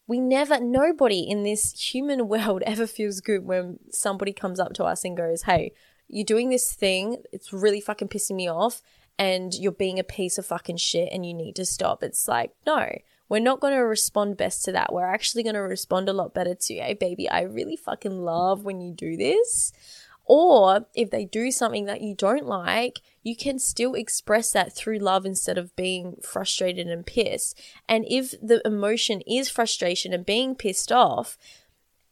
We 0.07 0.21
never, 0.21 0.61
nobody 0.61 1.19
in 1.19 1.43
this 1.43 1.73
human 1.73 2.29
world 2.35 2.63
ever 2.65 2.87
feels 2.87 3.21
good 3.21 3.45
when 3.45 3.81
somebody 3.91 4.33
comes 4.33 4.61
up 4.61 4.73
to 4.75 4.85
us 4.85 5.03
and 5.05 5.17
goes, 5.17 5.43
Hey, 5.43 5.73
you're 6.07 6.25
doing 6.25 6.49
this 6.49 6.73
thing, 6.73 7.25
it's 7.33 7.53
really 7.53 7.81
fucking 7.81 8.09
pissing 8.09 8.37
me 8.37 8.49
off 8.49 8.83
and 9.19 9.53
you're 9.53 9.73
being 9.73 9.99
a 9.99 10.05
piece 10.05 10.39
of 10.39 10.47
fucking 10.47 10.77
shit 10.77 11.09
and 11.11 11.27
you 11.27 11.35
need 11.35 11.57
to 11.57 11.67
stop. 11.67 12.05
It's 12.05 12.29
like, 12.29 12.53
no, 12.65 12.89
we're 13.29 13.41
not 13.41 13.61
going 13.61 13.75
to 13.75 13.81
respond 13.81 14.37
best 14.37 14.65
to 14.65 14.73
that. 14.73 14.93
We're 14.93 15.07
actually 15.07 15.43
going 15.43 15.55
to 15.55 15.61
respond 15.61 16.09
a 16.09 16.13
lot 16.13 16.35
better 16.35 16.55
to, 16.55 16.75
hey, 16.75 16.95
baby, 16.95 17.29
I 17.29 17.43
really 17.43 17.77
fucking 17.77 18.23
love 18.23 18.65
when 18.65 18.81
you 18.81 18.93
do 18.93 19.17
this. 19.17 19.73
Or 20.27 20.87
if 20.95 21.11
they 21.11 21.27
do 21.27 21.51
something 21.51 21.85
that 21.85 22.01
you 22.01 22.15
don't 22.15 22.47
like, 22.47 23.01
you 23.23 23.37
can 23.37 23.59
still 23.59 23.95
express 23.95 24.53
that 24.53 24.75
through 24.75 24.99
love 24.99 25.27
instead 25.27 25.59
of 25.59 25.77
being 25.77 26.17
frustrated 26.23 26.87
and 26.87 27.05
pissed. 27.05 27.61
And 27.89 28.07
if 28.09 28.35
the 28.43 28.63
emotion 28.67 29.21
is 29.23 29.51
frustration 29.51 30.13
and 30.13 30.25
being 30.25 30.55
pissed 30.55 30.91
off, 30.91 31.37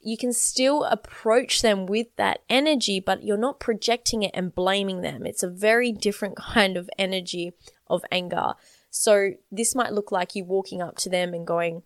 you 0.02 0.16
can 0.16 0.32
still 0.32 0.84
approach 0.84 1.62
them 1.62 1.86
with 1.86 2.08
that 2.16 2.40
energy, 2.50 3.00
but 3.00 3.22
you're 3.22 3.36
not 3.36 3.60
projecting 3.60 4.22
it 4.22 4.32
and 4.34 4.54
blaming 4.54 5.00
them. 5.00 5.24
It's 5.24 5.42
a 5.42 5.48
very 5.48 5.92
different 5.92 6.36
kind 6.54 6.76
of 6.76 6.90
energy 6.98 7.52
of 7.86 8.02
anger. 8.10 8.54
So 8.92 9.32
this 9.50 9.74
might 9.74 9.94
look 9.94 10.12
like 10.12 10.36
you 10.36 10.44
walking 10.44 10.82
up 10.82 10.96
to 10.98 11.08
them 11.08 11.32
and 11.32 11.46
going, 11.46 11.82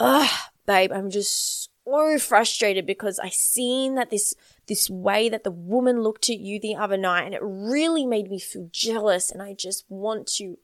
Ugh, 0.00 0.28
babe, 0.66 0.90
I'm 0.92 1.08
just 1.08 1.70
so 1.86 2.18
frustrated 2.18 2.86
because 2.86 3.20
I 3.20 3.28
seen 3.28 3.94
that 3.94 4.10
this 4.10 4.34
this 4.66 4.90
way 4.90 5.28
that 5.28 5.44
the 5.44 5.52
woman 5.52 6.02
looked 6.02 6.28
at 6.28 6.40
you 6.40 6.58
the 6.58 6.74
other 6.74 6.96
night 6.96 7.24
and 7.24 7.34
it 7.34 7.42
really 7.42 8.04
made 8.04 8.30
me 8.30 8.40
feel 8.40 8.68
jealous 8.72 9.30
and 9.30 9.40
I 9.42 9.54
just 9.54 9.84
want 9.88 10.26
to 10.38 10.58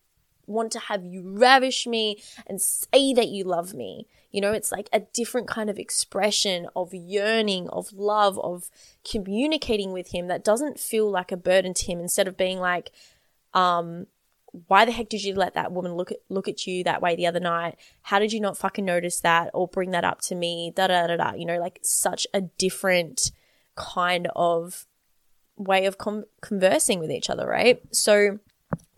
want 0.45 0.73
to 0.73 0.81
have 0.81 1.05
you 1.05 1.23
ravish 1.25 1.87
me 1.87 2.21
and 2.49 2.61
say 2.61 3.13
that 3.15 3.29
you 3.29 3.45
love 3.45 3.73
me. 3.73 4.09
You 4.33 4.41
know, 4.41 4.53
it's 4.53 4.73
like 4.73 4.89
a 4.93 5.01
different 5.01 5.47
kind 5.47 5.71
of 5.71 5.79
expression 5.79 6.67
of 6.75 6.93
yearning, 6.93 7.69
of 7.69 7.93
love, 7.93 8.41
of 8.41 8.71
communicating 9.09 9.93
with 9.93 10.11
him 10.11 10.27
that 10.27 10.43
doesn't 10.43 10.81
feel 10.81 11.09
like 11.09 11.31
a 11.31 11.37
burden 11.37 11.75
to 11.75 11.87
him 11.87 12.01
instead 12.01 12.27
of 12.27 12.37
being 12.37 12.59
like, 12.59 12.91
um, 13.55 14.07
why 14.67 14.85
the 14.85 14.93
heck 14.93 15.09
did 15.09 15.23
you 15.23 15.35
let 15.35 15.55
that 15.55 15.73
woman 15.73 15.95
look 15.95 16.11
at 16.11 16.19
look 16.29 16.49
at 16.49 16.67
you 16.67 16.85
that 16.85 17.03
way 17.03 17.17
the 17.17 17.27
other 17.27 17.41
night? 17.41 17.77
How 18.03 18.19
did 18.19 18.33
you 18.33 18.41
not 18.41 18.59
fucking 18.59 18.85
notice 18.85 19.21
that 19.21 19.51
or 19.55 19.69
bring 19.69 19.91
that 19.93 20.05
up 20.05 20.21
to 20.23 20.35
me? 20.35 20.73
Da 20.75 20.89
da 20.89 21.07
da 21.07 21.17
da. 21.17 21.33
You 21.35 21.47
know, 21.47 21.59
like 21.59 21.79
such 21.83 22.27
a 22.35 22.41
different 22.41 23.31
kind 23.77 24.29
of 24.35 24.87
way 25.57 25.87
of 25.87 25.99
com- 25.99 26.25
conversing 26.41 26.99
with 26.99 27.11
each 27.11 27.31
other, 27.31 27.47
right? 27.47 27.81
So 27.93 28.39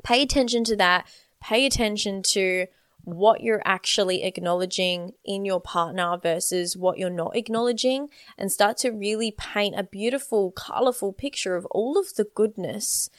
pay 0.02 0.22
attention 0.22 0.64
to 0.64 0.76
that 0.76 1.06
pay 1.42 1.66
attention 1.66 2.22
to 2.22 2.66
what 3.04 3.40
you're 3.40 3.62
actually 3.64 4.22
acknowledging 4.22 5.12
in 5.24 5.44
your 5.44 5.60
partner 5.60 6.16
versus 6.22 6.76
what 6.76 6.98
you're 6.98 7.10
not 7.10 7.34
acknowledging 7.34 8.08
and 8.38 8.52
start 8.52 8.76
to 8.76 8.90
really 8.90 9.32
paint 9.32 9.76
a 9.76 9.82
beautiful, 9.82 10.52
colorful 10.52 11.12
picture 11.12 11.56
of 11.56 11.66
all 11.72 11.98
of 11.98 12.14
the 12.14 12.24
goodness. 12.24 13.10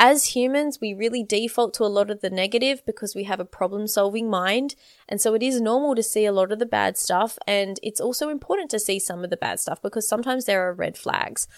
As 0.00 0.26
humans, 0.26 0.78
we 0.80 0.94
really 0.94 1.24
default 1.24 1.74
to 1.74 1.84
a 1.84 1.86
lot 1.86 2.08
of 2.08 2.20
the 2.20 2.30
negative 2.30 2.86
because 2.86 3.16
we 3.16 3.24
have 3.24 3.40
a 3.40 3.44
problem 3.44 3.88
solving 3.88 4.30
mind. 4.30 4.76
And 5.08 5.20
so 5.20 5.34
it 5.34 5.42
is 5.42 5.60
normal 5.60 5.96
to 5.96 6.04
see 6.04 6.24
a 6.24 6.32
lot 6.32 6.52
of 6.52 6.60
the 6.60 6.66
bad 6.66 6.96
stuff. 6.96 7.36
And 7.48 7.80
it's 7.82 8.00
also 8.00 8.28
important 8.28 8.70
to 8.70 8.78
see 8.78 9.00
some 9.00 9.24
of 9.24 9.30
the 9.30 9.36
bad 9.36 9.58
stuff 9.58 9.82
because 9.82 10.06
sometimes 10.06 10.44
there 10.44 10.68
are 10.68 10.72
red 10.72 10.96
flags. 10.96 11.48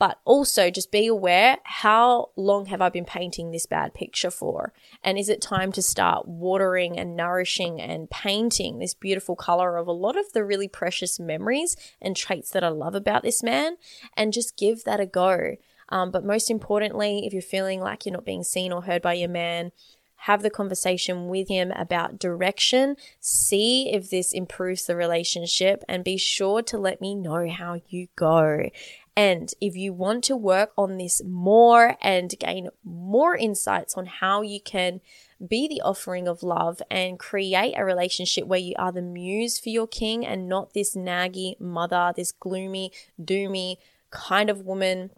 But 0.00 0.18
also 0.24 0.68
just 0.68 0.90
be 0.90 1.06
aware 1.06 1.58
how 1.62 2.30
long 2.36 2.66
have 2.66 2.82
I 2.82 2.88
been 2.88 3.04
painting 3.04 3.50
this 3.50 3.66
bad 3.66 3.94
picture 3.94 4.32
for? 4.32 4.74
And 5.02 5.16
is 5.16 5.28
it 5.28 5.40
time 5.40 5.70
to 5.72 5.80
start 5.80 6.26
watering 6.26 6.98
and 6.98 7.16
nourishing 7.16 7.80
and 7.80 8.10
painting 8.10 8.78
this 8.78 8.94
beautiful 8.94 9.36
color 9.36 9.76
of 9.76 9.86
a 9.86 9.92
lot 9.92 10.18
of 10.18 10.32
the 10.32 10.44
really 10.44 10.68
precious 10.68 11.20
memories 11.20 11.76
and 12.02 12.16
traits 12.16 12.50
that 12.50 12.64
I 12.64 12.68
love 12.68 12.96
about 12.96 13.22
this 13.22 13.44
man 13.44 13.76
and 14.16 14.32
just 14.32 14.56
give 14.56 14.82
that 14.84 15.00
a 15.00 15.06
go? 15.06 15.54
Um, 15.88 16.10
but 16.10 16.24
most 16.24 16.50
importantly, 16.50 17.26
if 17.26 17.32
you're 17.32 17.42
feeling 17.42 17.80
like 17.80 18.04
you're 18.04 18.12
not 18.12 18.24
being 18.24 18.44
seen 18.44 18.72
or 18.72 18.82
heard 18.82 19.02
by 19.02 19.14
your 19.14 19.28
man, 19.28 19.72
have 20.20 20.42
the 20.42 20.50
conversation 20.50 21.28
with 21.28 21.48
him 21.48 21.70
about 21.72 22.18
direction, 22.18 22.96
see 23.20 23.92
if 23.92 24.10
this 24.10 24.32
improves 24.32 24.86
the 24.86 24.96
relationship, 24.96 25.84
and 25.88 26.02
be 26.02 26.16
sure 26.16 26.62
to 26.62 26.78
let 26.78 27.00
me 27.00 27.14
know 27.14 27.48
how 27.48 27.80
you 27.88 28.08
go. 28.16 28.68
And 29.16 29.52
if 29.60 29.76
you 29.76 29.92
want 29.92 30.24
to 30.24 30.36
work 30.36 30.72
on 30.76 30.98
this 30.98 31.22
more 31.24 31.96
and 32.02 32.34
gain 32.38 32.68
more 32.84 33.36
insights 33.36 33.94
on 33.94 34.06
how 34.06 34.42
you 34.42 34.60
can 34.60 35.00
be 35.46 35.68
the 35.68 35.80
offering 35.82 36.28
of 36.28 36.42
love 36.42 36.82
and 36.90 37.18
create 37.18 37.74
a 37.76 37.84
relationship 37.84 38.46
where 38.46 38.58
you 38.58 38.74
are 38.78 38.92
the 38.92 39.02
muse 39.02 39.58
for 39.58 39.68
your 39.68 39.86
king 39.86 40.26
and 40.26 40.48
not 40.48 40.74
this 40.74 40.94
naggy 40.94 41.58
mother, 41.60 42.12
this 42.14 42.32
gloomy, 42.32 42.92
doomy 43.20 43.76
kind 44.10 44.50
of 44.50 44.62
woman 44.62 45.10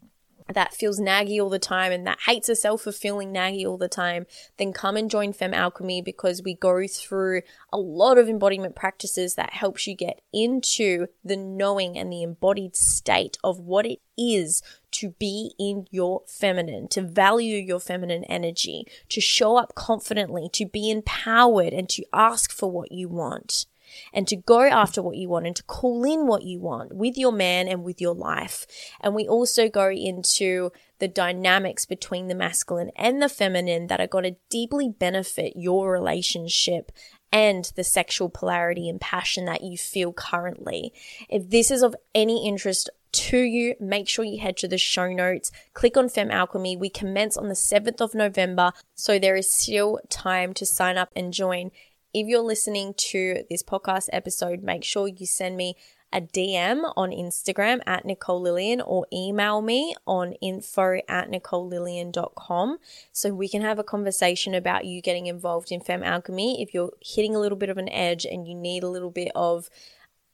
that 0.55 0.75
feels 0.75 0.99
naggy 0.99 1.41
all 1.41 1.51
the 1.51 1.59
time 1.59 1.93
and 1.93 2.07
that 2.07 2.21
hates 2.27 2.49
herself 2.49 2.83
for 2.83 2.93
feeling 2.93 3.33
naggy 3.33 3.67
all 3.67 3.77
the 3.77 3.89
time, 3.89 4.27
then 4.57 4.73
come 4.73 4.97
and 4.97 5.11
join 5.11 5.33
Fem 5.33 5.53
Alchemy 5.53 6.03
because 6.03 6.43
we 6.43 6.55
go 6.55 6.87
through 6.87 7.43
a 7.73 7.79
lot 7.79 8.19
of 8.19 8.29
embodiment 8.29 8.75
practices 8.75 9.35
that 9.35 9.53
helps 9.53 9.87
you 9.87 9.95
get 9.95 10.21
into 10.33 11.07
the 11.25 11.37
knowing 11.37 11.99
and 11.99 12.13
the 12.13 12.23
embodied 12.23 12.77
state 12.77 13.37
of 13.45 13.59
what 13.59 13.87
it 13.87 14.01
is 14.17 14.63
to 14.91 15.11
be 15.11 15.53
in 15.59 15.87
your 15.91 16.23
feminine, 16.27 16.89
to 16.89 17.03
value 17.03 17.57
your 17.57 17.81
feminine 17.81 18.25
energy, 18.25 18.85
to 19.09 19.21
show 19.21 19.57
up 19.57 19.75
confidently, 19.75 20.49
to 20.53 20.67
be 20.67 20.91
empowered 20.91 21.73
and 21.73 21.89
to 21.91 22.05
ask 22.13 22.51
for 22.51 22.71
what 22.71 22.91
you 22.91 23.09
want. 23.09 23.67
And 24.13 24.27
to 24.29 24.37
go 24.37 24.63
after 24.63 25.03
what 25.03 25.17
you 25.17 25.29
want 25.29 25.47
and 25.47 25.57
to 25.57 25.63
call 25.65 26.05
in 26.05 26.27
what 26.27 26.43
you 26.43 26.61
want 26.61 26.95
with 26.95 27.17
your 27.17 27.33
man 27.33 27.69
and 27.69 27.85
with 27.85 28.01
your 28.01 28.15
life. 28.15 28.67
And 29.01 29.15
we 29.15 29.27
also 29.27 29.69
go 29.69 29.91
into 29.91 30.71
the 30.99 31.09
dynamics 31.09 31.87
between 31.87 32.29
the 32.29 32.35
masculine 32.35 32.91
and 32.97 33.23
the 33.23 33.29
feminine 33.29 33.87
that 33.87 34.01
are 34.01 34.07
going 34.07 34.25
to 34.25 34.37
deeply 34.51 34.89
benefit 34.89 35.53
your 35.57 35.91
relationship 35.91 36.91
and 37.33 37.71
the 37.77 37.85
sexual 37.85 38.29
polarity 38.29 38.89
and 38.89 39.01
passion 39.01 39.45
that 39.45 39.63
you 39.63 39.77
feel 39.77 40.13
currently. 40.13 40.93
If 41.29 41.51
this 41.51 41.71
is 41.71 41.83
of 41.83 41.95
any 42.15 42.47
interest 42.47 42.91
to 43.11 43.39
you, 43.39 43.75
make 43.81 44.09
sure 44.09 44.25
you 44.25 44.41
head 44.41 44.57
to 44.59 44.69
the 44.69 44.79
show 44.79 45.13
notes, 45.13 45.51
click 45.73 45.97
on 45.97 46.09
Fem 46.09 46.31
Alchemy. 46.31 46.77
We 46.77 46.91
commence 46.91 47.37
on 47.37 47.49
the 47.49 47.55
7th 47.55 48.01
of 48.01 48.15
November, 48.15 48.73
so 48.95 49.19
there 49.19 49.37
is 49.37 49.53
still 49.53 50.01
time 50.11 50.53
to 50.55 50.67
sign 50.67 50.99
up 50.99 51.11
and 51.17 51.33
join. 51.33 51.71
If 52.19 52.27
you're 52.27 52.41
listening 52.41 52.95
to 52.95 53.45
this 53.49 53.63
podcast 53.63 54.09
episode, 54.13 54.65
make 54.65 54.83
sure 54.83 55.07
you 55.07 55.25
send 55.25 55.57
me 55.57 55.77
a 56.13 56.21
DM 56.21 56.93
on 56.97 57.11
Instagram 57.11 57.81
at 57.87 58.05
Nicole 58.05 58.41
Lillian 58.41 58.81
or 58.81 59.07
email 59.13 59.63
me 59.63 59.95
on 60.05 60.33
info 60.43 60.99
at 61.09 61.31
NicoleLillian.com 61.31 62.79
so 63.13 63.33
we 63.33 63.49
can 63.49 63.63
have 63.63 63.79
a 63.79 63.85
conversation 63.85 64.53
about 64.53 64.85
you 64.85 65.01
getting 65.01 65.27
involved 65.27 65.71
in 65.71 65.81
Fem 65.81 66.03
Alchemy 66.03 66.61
if 66.61 66.75
you're 66.75 66.91
hitting 67.01 67.37
a 67.37 67.39
little 67.39 67.57
bit 67.57 67.71
of 67.71 67.79
an 67.79 67.89
edge 67.89 68.25
and 68.25 68.49
you 68.49 68.55
need 68.57 68.83
a 68.83 68.89
little 68.89 69.13
bit 69.13 69.31
of 69.37 69.71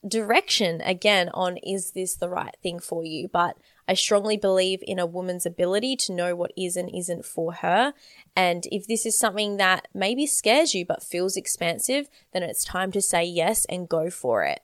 direction 0.09 0.81
again 0.87 1.29
on 1.35 1.59
is 1.59 1.91
this 1.91 2.17
the 2.17 2.31
right 2.31 2.57
thing 2.63 2.79
for 2.79 3.05
you. 3.05 3.29
But 3.29 3.59
I 3.87 3.95
strongly 3.95 4.37
believe 4.37 4.81
in 4.83 4.99
a 4.99 5.07
woman's 5.07 5.45
ability 5.45 5.97
to 5.97 6.13
know 6.13 6.35
what 6.35 6.53
is 6.57 6.77
and 6.77 6.91
isn't 6.95 7.25
for 7.25 7.53
her. 7.55 7.93
And 8.35 8.67
if 8.73 8.87
this 8.87 9.05
is 9.05 9.19
something 9.19 9.59
that 9.59 9.89
maybe 9.93 10.27
scares 10.27 10.75
you 10.75 10.87
but 10.87 11.03
feels 11.03 11.37
expansive, 11.37 12.09
then 12.33 12.43
it's 12.43 12.65
time 12.65 12.93
to 12.93 13.03
say 13.03 13.25
yes 13.25 13.65
and 13.67 13.89
go 13.89 14.11
for 14.11 14.45
it. 14.45 14.61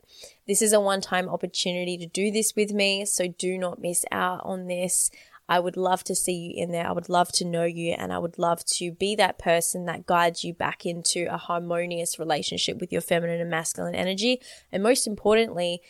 This 0.47 0.63
is 0.63 0.73
a 0.73 0.81
one 0.81 1.01
time 1.01 1.29
opportunity 1.29 1.99
to 1.99 2.07
do 2.07 2.31
this 2.31 2.55
with 2.57 2.73
me, 2.73 3.05
so 3.05 3.29
do 3.29 3.59
not 3.59 3.81
miss 3.81 4.05
out 4.11 4.41
on 4.45 4.67
this. 4.67 5.11
I 5.51 5.59
would 5.59 5.77
love 5.77 6.05
to 6.05 6.15
see 6.15 6.33
you 6.33 6.63
in 6.63 6.71
there. 6.71 6.87
I 6.87 6.93
would 6.93 7.09
love 7.09 7.33
to 7.33 7.45
know 7.45 7.65
you 7.65 7.93
and 7.99 8.13
I 8.13 8.19
would 8.19 8.39
love 8.39 8.65
to 8.77 8.93
be 8.93 9.17
that 9.17 9.37
person 9.37 9.85
that 9.87 10.07
guides 10.07 10.45
you 10.45 10.55
back 10.55 10.87
into 10.87 11.27
a 11.29 11.37
harmonious 11.37 12.21
relationship 12.21 12.81
with 12.81 12.93
your 12.93 13.01
feminine 13.01 13.41
and 13.41 13.51
masculine 13.51 13.97
energy. 13.97 14.41
And 14.71 14.81
most 14.81 15.09
importantly, 15.09 15.83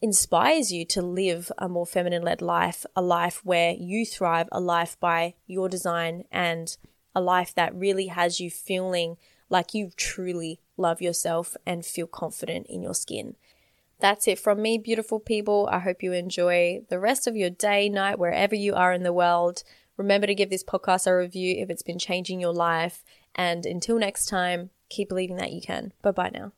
inspires 0.00 0.72
you 0.72 0.84
to 0.84 1.02
live 1.02 1.50
a 1.58 1.68
more 1.68 1.86
feminine 1.86 2.22
led 2.22 2.42
life, 2.42 2.84
a 2.94 3.02
life 3.02 3.44
where 3.44 3.72
you 3.72 4.04
thrive, 4.04 4.48
a 4.52 4.60
life 4.60 4.98
by 5.00 5.34
your 5.46 5.68
design, 5.68 6.24
and 6.30 6.76
a 7.14 7.20
life 7.20 7.54
that 7.54 7.74
really 7.74 8.08
has 8.08 8.40
you 8.40 8.50
feeling 8.50 9.16
like 9.48 9.74
you 9.74 9.90
truly 9.96 10.60
love 10.76 11.00
yourself 11.00 11.56
and 11.66 11.84
feel 11.84 12.06
confident 12.06 12.66
in 12.68 12.82
your 12.82 12.94
skin. 12.94 13.36
That's 14.00 14.26
it 14.26 14.38
from 14.38 14.60
me, 14.60 14.78
beautiful 14.78 15.20
people. 15.20 15.68
I 15.70 15.78
hope 15.78 16.02
you 16.02 16.12
enjoy 16.12 16.82
the 16.88 16.98
rest 16.98 17.26
of 17.26 17.36
your 17.36 17.50
day, 17.50 17.88
night, 17.88 18.18
wherever 18.18 18.54
you 18.54 18.74
are 18.74 18.92
in 18.92 19.02
the 19.02 19.12
world. 19.12 19.62
Remember 19.96 20.26
to 20.26 20.34
give 20.34 20.50
this 20.50 20.64
podcast 20.64 21.06
a 21.06 21.16
review 21.16 21.56
if 21.58 21.70
it's 21.70 21.82
been 21.82 21.98
changing 21.98 22.40
your 22.40 22.52
life. 22.52 23.04
And 23.34 23.64
until 23.64 23.98
next 23.98 24.26
time, 24.26 24.70
keep 24.90 25.08
believing 25.08 25.36
that 25.36 25.52
you 25.52 25.60
can. 25.60 25.92
Bye 26.02 26.10
bye 26.10 26.30
now. 26.34 26.52